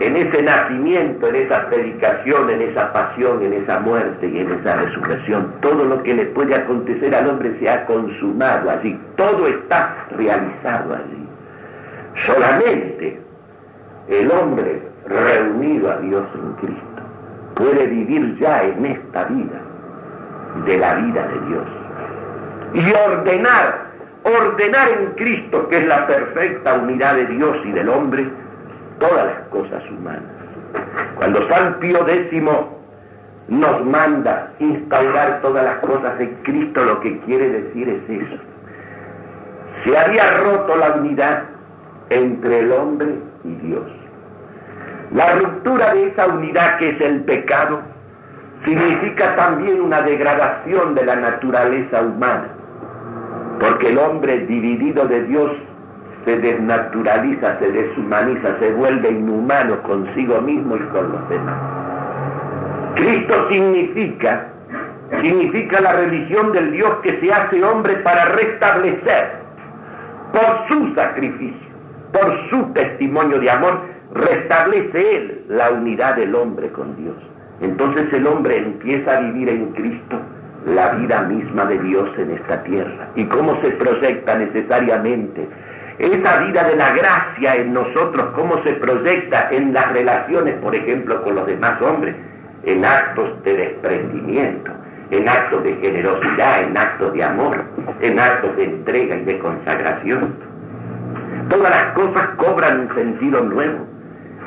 [0.00, 4.76] en ese nacimiento, en esa predicación, en esa pasión, en esa muerte y en esa
[4.76, 5.54] resurrección.
[5.60, 10.94] Todo lo que le puede acontecer al hombre se ha consumado allí, todo está realizado
[10.94, 11.28] allí.
[12.14, 13.20] Solamente
[14.08, 17.02] el hombre reunido a Dios en Cristo
[17.54, 19.60] puede vivir ya en esta vida
[20.64, 21.66] de la vida de Dios
[22.74, 23.85] y ordenar,
[24.26, 28.28] ordenar en Cristo, que es la perfecta unidad de Dios y del hombre,
[28.98, 30.22] todas las cosas humanas.
[31.14, 32.42] Cuando San Pío X
[33.48, 38.36] nos manda instaurar todas las cosas en Cristo, lo que quiere decir es eso.
[39.84, 41.44] Se había roto la unidad
[42.10, 43.86] entre el hombre y Dios.
[45.12, 47.80] La ruptura de esa unidad que es el pecado
[48.64, 52.48] significa también una degradación de la naturaleza humana,
[53.58, 55.52] porque el hombre dividido de Dios
[56.24, 61.56] se desnaturaliza, se deshumaniza, se vuelve inhumano consigo mismo y con los demás.
[62.96, 64.48] Cristo significa,
[65.22, 69.36] significa la religión del Dios que se hace hombre para restablecer
[70.32, 71.68] por su sacrificio,
[72.12, 73.80] por su testimonio de amor,
[74.14, 77.16] restablece Él la unidad del hombre con Dios.
[77.60, 80.20] Entonces el hombre empieza a vivir en Cristo
[80.66, 83.08] la vida misma de Dios en esta tierra.
[83.14, 85.48] ¿Y cómo se proyecta necesariamente
[85.98, 91.22] esa vida de la gracia en nosotros, cómo se proyecta en las relaciones, por ejemplo,
[91.22, 92.14] con los demás hombres,
[92.64, 94.72] en actos de desprendimiento,
[95.10, 97.64] en actos de generosidad, en actos de amor,
[98.02, 100.34] en actos de entrega y de consagración.
[101.48, 103.86] Todas las cosas cobran un sentido nuevo.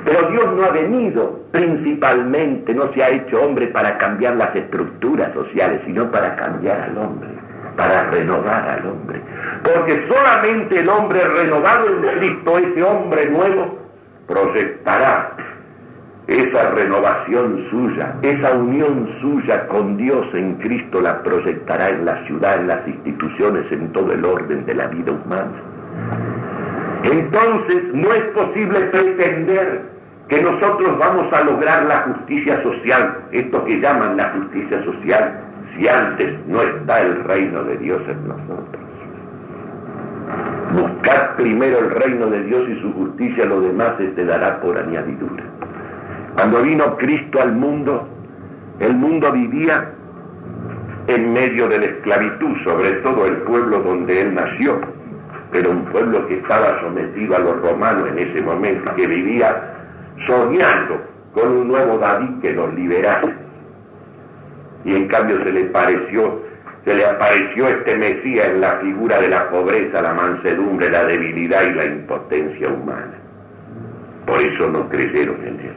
[0.10, 5.32] Pero Dios no ha venido principalmente, no se ha hecho hombre para cambiar las estructuras
[5.34, 7.30] sociales, sino para cambiar al hombre
[7.80, 9.22] para renovar al hombre.
[9.64, 13.80] Porque solamente el hombre renovado en Cristo, ese hombre nuevo,
[14.28, 15.32] proyectará
[16.28, 22.60] esa renovación suya, esa unión suya con Dios en Cristo la proyectará en la ciudad,
[22.60, 25.64] en las instituciones, en todo el orden de la vida humana.
[27.03, 29.99] Entonces no es posible pretender
[30.30, 35.42] que nosotros vamos a lograr la justicia social, esto que llaman la justicia social,
[35.74, 38.84] si antes no está el reino de Dios en nosotros.
[40.74, 44.78] Buscad primero el reino de Dios y su justicia, lo demás se te dará por
[44.78, 45.44] añadidura.
[46.36, 48.08] Cuando vino Cristo al mundo,
[48.80, 49.92] el mundo vivía
[51.08, 54.80] en medio de la esclavitud, sobre todo el pueblo donde él nació,
[55.52, 59.79] pero un pueblo que estaba sometido a los romanos en ese momento, que vivía
[60.26, 61.02] soñando
[61.34, 63.50] con un nuevo David que los liberase
[64.86, 66.42] y en cambio se le pareció,
[66.86, 71.64] se le apareció este Mesías en la figura de la pobreza, la mansedumbre, la debilidad
[71.64, 73.14] y la impotencia humana.
[74.26, 75.74] Por eso no creyeron en él.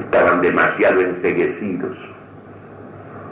[0.00, 1.96] Estaban demasiado enseguecidos,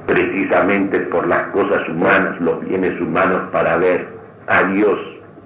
[0.06, 4.08] precisamente por las cosas humanas, los bienes humanos, para ver
[4.48, 4.98] a Dios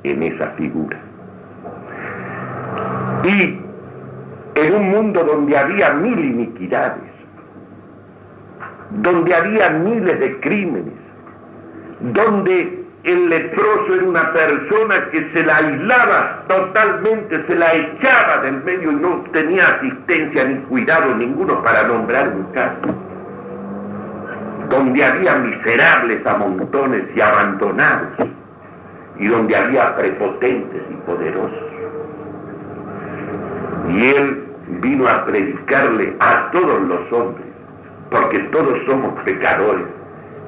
[0.02, 0.98] en esa figura.
[3.24, 3.60] Y
[4.54, 7.10] en un mundo donde había mil iniquidades,
[8.90, 10.94] donde había miles de crímenes,
[12.00, 18.62] donde el leproso era una persona que se la aislaba totalmente, se la echaba del
[18.62, 22.94] medio y no tenía asistencia ni cuidado ninguno para nombrar un caso,
[24.68, 28.08] donde había miserables a montones y abandonados,
[29.18, 31.71] y donde había prepotentes y poderosos.
[33.88, 34.44] Y él
[34.80, 37.46] vino a predicarle a todos los hombres
[38.10, 39.86] porque todos somos pecadores,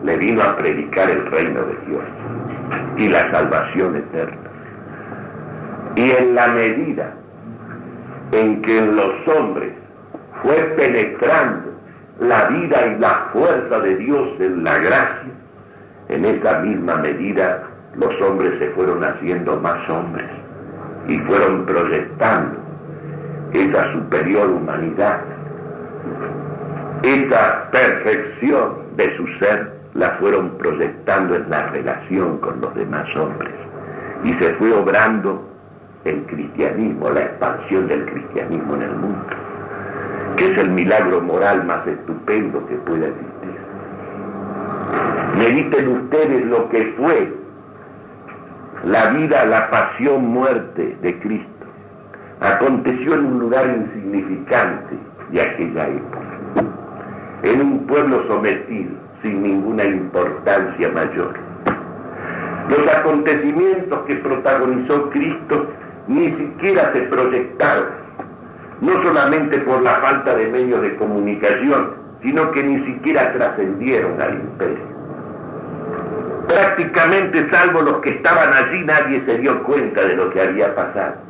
[0.03, 2.05] le vino a predicar el reino de Dios
[2.99, 4.37] y la salvación eterna.
[5.97, 7.15] Y en la medida
[8.33, 9.73] en que en los hombres
[10.43, 11.73] fue penetrando
[12.21, 15.33] la vida y la fuerza de Dios en la gracia,
[16.09, 17.63] en esa misma medida
[17.97, 20.27] los hombres se fueron haciendo más hombres
[21.09, 22.64] y fueron proyectando
[23.55, 25.21] esa superior humanidad
[27.05, 33.53] esa perfección de su ser la fueron proyectando en la relación con los demás hombres.
[34.25, 35.47] Y se fue obrando
[36.05, 39.27] el cristianismo, la expansión del cristianismo en el mundo.
[40.37, 43.55] que es el milagro moral más estupendo que pueda existir.
[45.39, 47.33] Mediten ustedes lo que fue
[48.83, 51.54] la vida, la pasión, muerte de Cristo.
[52.45, 54.99] Aconteció en un lugar insignificante
[55.31, 56.21] de aquella época,
[57.43, 58.91] en un pueblo sometido,
[59.23, 61.33] sin ninguna importancia mayor.
[62.69, 65.69] Los acontecimientos que protagonizó Cristo
[66.07, 67.87] ni siquiera se proyectaron,
[68.83, 74.35] no solamente por la falta de medios de comunicación, sino que ni siquiera trascendieron al
[74.35, 74.85] imperio.
[76.47, 81.24] Prácticamente, salvo los que estaban allí, nadie se dio cuenta de lo que había pasado.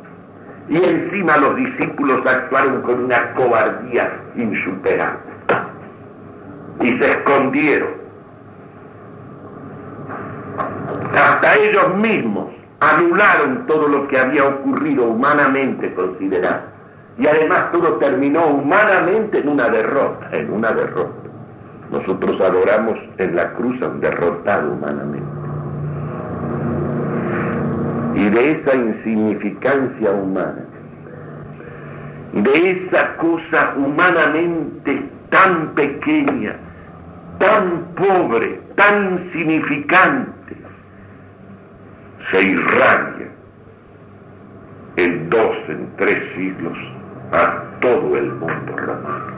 [0.67, 5.19] Y encima los discípulos actuaron con una cobardía insuperable.
[6.81, 8.05] Y se escondieron
[11.15, 12.47] hasta ellos mismos
[12.79, 16.61] anularon todo lo que había ocurrido humanamente considerado.
[17.17, 21.13] Y además todo terminó humanamente en una derrota, en una derrota.
[21.91, 25.34] Nosotros adoramos en la cruz a un derrotado humanamente.
[28.15, 30.65] Y de esa insignificancia humana,
[32.31, 36.55] de esa cosa humanamente tan pequeña,
[37.39, 40.55] tan pobre, tan insignificante,
[42.31, 43.27] se irradia
[44.95, 46.77] en dos, en tres siglos
[47.31, 49.35] a todo el mundo romano.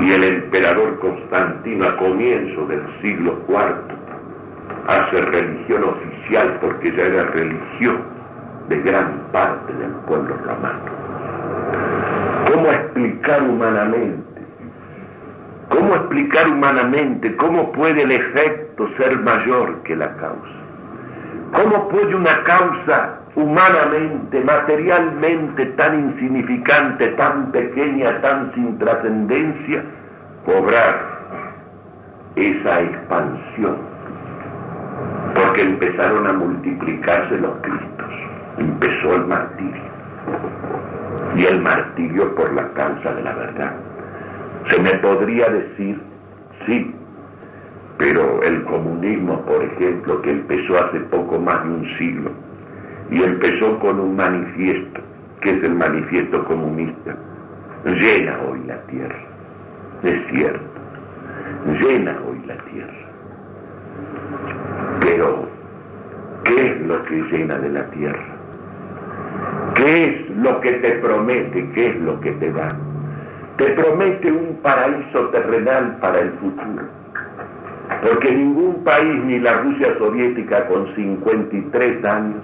[0.00, 3.96] Y el emperador Constantino a comienzo del siglo IV
[4.86, 6.17] hace religión oficial
[6.60, 8.02] porque ya era religión
[8.68, 10.98] de gran parte del pueblo romano.
[12.50, 14.28] ¿Cómo explicar humanamente
[15.68, 20.58] ¿Cómo explicar humanamente cómo puede el efecto ser mayor que la causa?
[21.52, 29.84] ¿Cómo puede una causa humanamente, materialmente tan insignificante, tan pequeña, tan sin trascendencia,
[30.46, 31.18] cobrar
[32.36, 33.76] esa expansión?
[35.58, 38.14] Porque empezaron a multiplicarse los Cristos,
[38.58, 39.82] empezó el martirio,
[41.34, 43.72] y el martirio por la causa de la verdad.
[44.70, 46.00] Se me podría decir,
[46.64, 46.94] sí,
[47.96, 52.30] pero el comunismo, por ejemplo, que empezó hace poco más de un siglo,
[53.10, 55.00] y empezó con un manifiesto,
[55.40, 57.16] que es el manifiesto comunista,
[57.84, 59.24] llena hoy la tierra,
[60.04, 60.80] es cierto,
[61.80, 63.07] llena hoy la tierra.
[65.08, 65.48] Pero,
[66.44, 68.26] ¿qué es lo que llena de la tierra?
[69.74, 71.70] ¿Qué es lo que te promete?
[71.70, 72.68] ¿Qué es lo que te da?
[73.58, 76.86] te promete un paraíso terrenal para el futuro.
[78.02, 82.42] Porque ningún país, ni la Rusia soviética con 53 años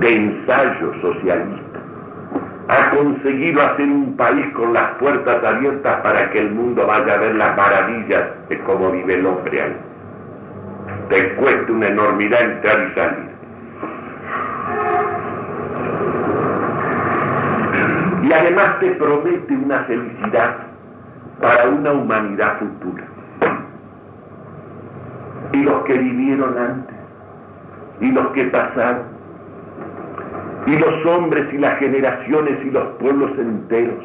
[0.00, 1.78] de ensayo socialista,
[2.68, 7.18] ha conseguido hacer un país con las puertas abiertas para que el mundo vaya a
[7.18, 9.76] ver las maravillas de cómo vive el hombre ahí.
[11.08, 13.34] Te cuesta una enormidad entrar y salir.
[18.24, 20.56] y además te promete una felicidad
[21.40, 23.04] para una humanidad futura.
[25.52, 26.96] Y los que vivieron antes,
[28.00, 29.04] y los que pasaron,
[30.66, 34.04] y los hombres y las generaciones y los pueblos enteros,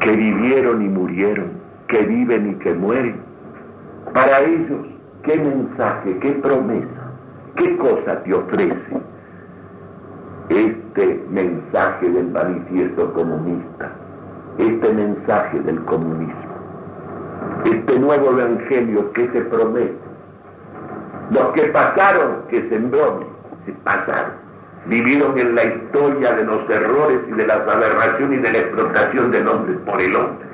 [0.00, 1.52] que vivieron y murieron,
[1.88, 3.29] que viven y que mueren,
[4.12, 4.86] para ellos,
[5.22, 7.10] ¿qué mensaje, qué promesa,
[7.56, 9.00] qué cosa te ofrece
[10.48, 13.92] este mensaje del manifiesto comunista,
[14.58, 16.34] este mensaje del comunismo,
[17.64, 19.96] este nuevo evangelio que se promete.
[21.30, 23.24] Los que pasaron, que sembró,
[23.64, 24.32] se pasaron,
[24.86, 29.30] vivieron en la historia de los errores y de las aberraciones y de la explotación
[29.30, 30.48] del hombre por el hombre.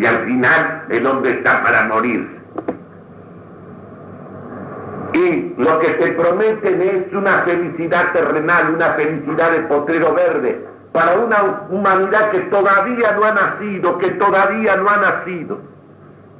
[0.00, 2.41] Y al final el hombre está para morirse
[5.22, 11.14] y lo que te prometen es una felicidad terrenal, una felicidad de potrero verde, para
[11.18, 15.58] una humanidad que todavía no ha nacido, que todavía no ha nacido.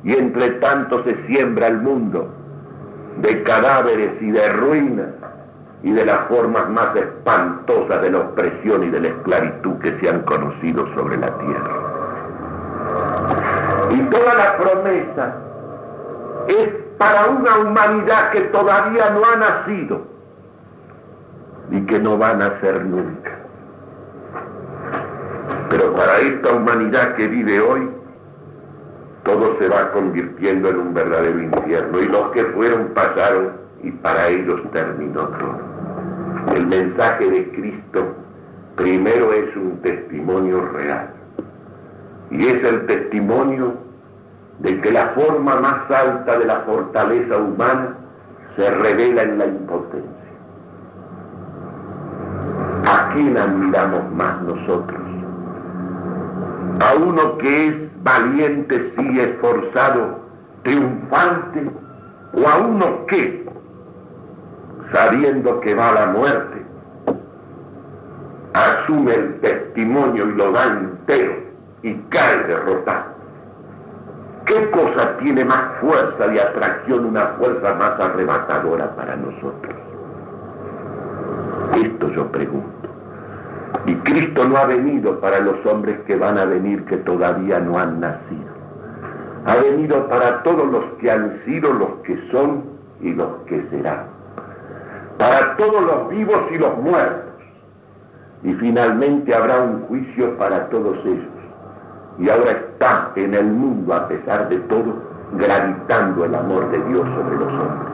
[0.04, 2.28] Y entre tanto se siembra el mundo
[3.18, 5.08] de cadáveres y de ruinas
[5.82, 10.08] y de las formas más espantosas de la opresión y de la esclavitud que se
[10.08, 11.76] han conocido sobre la tierra.
[13.90, 15.34] Y toda la promesa
[16.48, 20.02] es para una humanidad que todavía no ha nacido
[21.72, 23.32] y que no va a nacer nunca.
[25.68, 27.90] Pero para esta humanidad que vive hoy,
[29.24, 33.50] todo se va convirtiendo en un verdadero infierno y los que fueron pasaron
[33.82, 35.58] y para ellos terminó todo.
[36.54, 38.14] El mensaje de Cristo
[38.76, 41.10] primero es un testimonio real.
[42.30, 43.74] Y es el testimonio
[44.62, 47.96] de que la forma más alta de la fortaleza humana
[48.54, 50.10] se revela en la impotencia.
[52.86, 55.00] ¿A quién admiramos más nosotros?
[56.80, 60.20] ¿A uno que es valiente, sí, esforzado,
[60.62, 61.70] triunfante?
[62.34, 63.44] ¿O a uno que,
[64.92, 66.62] sabiendo que va a la muerte,
[68.54, 71.34] asume el testimonio y lo da entero
[71.82, 73.11] y cae derrotado?
[74.44, 79.74] ¿Qué cosa tiene más fuerza y atracción, una fuerza más arrebatadora para nosotros?
[81.76, 82.88] Esto yo pregunto.
[83.86, 87.78] Y Cristo no ha venido para los hombres que van a venir que todavía no
[87.78, 88.52] han nacido.
[89.46, 92.64] Ha venido para todos los que han sido, los que son
[93.00, 94.06] y los que serán.
[95.18, 97.32] Para todos los vivos y los muertos.
[98.42, 101.31] Y finalmente habrá un juicio para todos ellos
[102.22, 104.94] y ahora está en el mundo a pesar de todo
[105.32, 107.92] gravitando el amor de Dios sobre los hombres.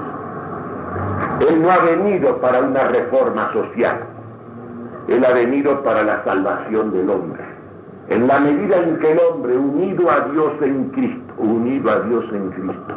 [1.48, 4.00] Él no ha venido para una reforma social,
[5.09, 7.42] Él ha venido para la salvación del hombre.
[8.09, 12.24] En la medida en que el hombre, unido a Dios en Cristo, unido a Dios
[12.32, 12.94] en Cristo,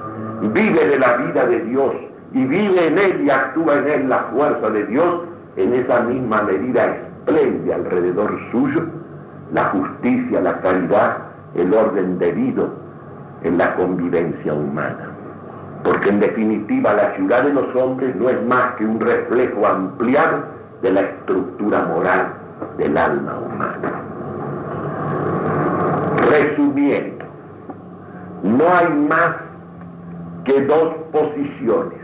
[0.54, 1.94] vive de la vida de Dios
[2.34, 5.22] y vive en Él y actúa en Él la fuerza de Dios,
[5.56, 9.01] en esa misma medida esplende alrededor suyo
[9.54, 11.18] la justicia, la caridad,
[11.56, 12.70] el orden debido
[13.44, 15.10] en la convivencia humana.
[15.84, 20.44] Porque en definitiva la ciudad de los hombres no es más que un reflejo ampliado
[20.82, 22.34] de la estructura moral
[22.78, 23.92] del alma humana.
[26.30, 27.26] Resumiendo,
[28.44, 29.36] no hay más
[30.46, 32.00] que dos posiciones.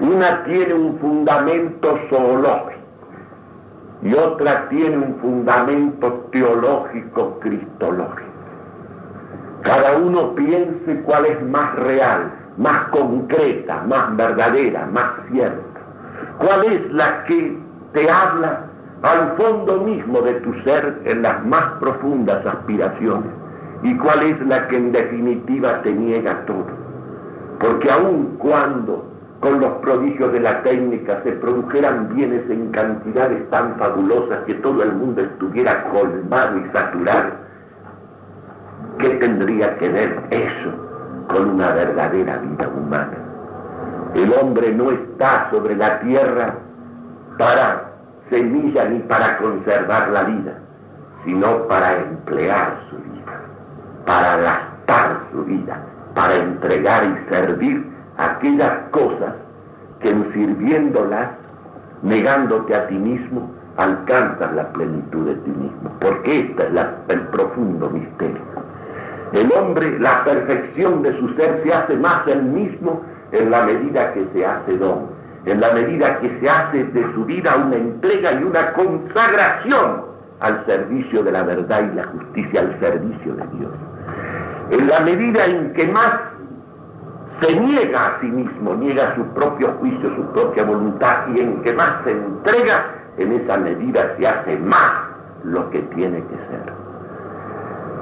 [0.00, 2.81] Una tiene un fundamento zoológico
[4.02, 8.32] y otra tiene un fundamento teológico cristológico.
[9.62, 15.80] Cada uno piense cuál es más real, más concreta, más verdadera, más cierta.
[16.38, 17.56] ¿Cuál es la que
[17.92, 18.64] te habla
[19.02, 23.30] al fondo mismo de tu ser en las más profundas aspiraciones?
[23.84, 26.66] ¿Y cuál es la que en definitiva te niega todo?
[27.60, 29.11] Porque aun cuando
[29.42, 34.84] con los prodigios de la técnica se produjeran bienes en cantidades tan fabulosas que todo
[34.84, 37.32] el mundo estuviera colmado y saturado.
[38.98, 40.70] ¿Qué tendría que ver eso
[41.26, 43.18] con una verdadera vida humana?
[44.14, 46.54] El hombre no está sobre la tierra
[47.36, 47.90] para
[48.28, 50.52] semilla ni para conservar la vida,
[51.24, 53.40] sino para emplear su vida,
[54.06, 55.82] para gastar su vida,
[56.14, 59.34] para entregar y servir aquellas cosas
[60.00, 61.30] que en sirviéndolas,
[62.02, 65.90] negándote a ti mismo, alcanzas la plenitud de ti mismo.
[66.00, 68.42] Porque este es el profundo misterio.
[69.32, 73.02] El hombre, la perfección de su ser se hace más el mismo
[73.32, 75.06] en la medida que se hace don,
[75.46, 80.04] en la medida que se hace de su vida una entrega y una consagración
[80.40, 83.72] al servicio de la verdad y la justicia, al servicio de Dios.
[84.70, 86.31] En la medida en que más
[87.42, 91.72] se niega a sí mismo, niega su propio juicio, su propia voluntad y en que
[91.72, 95.08] más se entrega, en esa medida se hace más
[95.42, 96.72] lo que tiene que ser.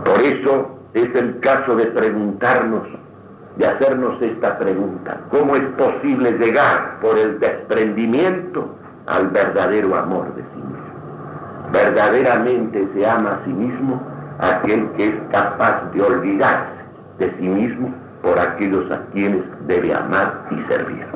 [0.05, 2.83] Por eso es el caso de preguntarnos,
[3.57, 8.75] de hacernos esta pregunta, ¿cómo es posible llegar por el desprendimiento
[9.07, 11.71] al verdadero amor de sí mismo?
[11.73, 14.01] Verdaderamente se ama a sí mismo
[14.39, 16.81] aquel que es capaz de olvidarse
[17.19, 17.93] de sí mismo
[18.23, 21.07] por aquellos a quienes debe amar y servir.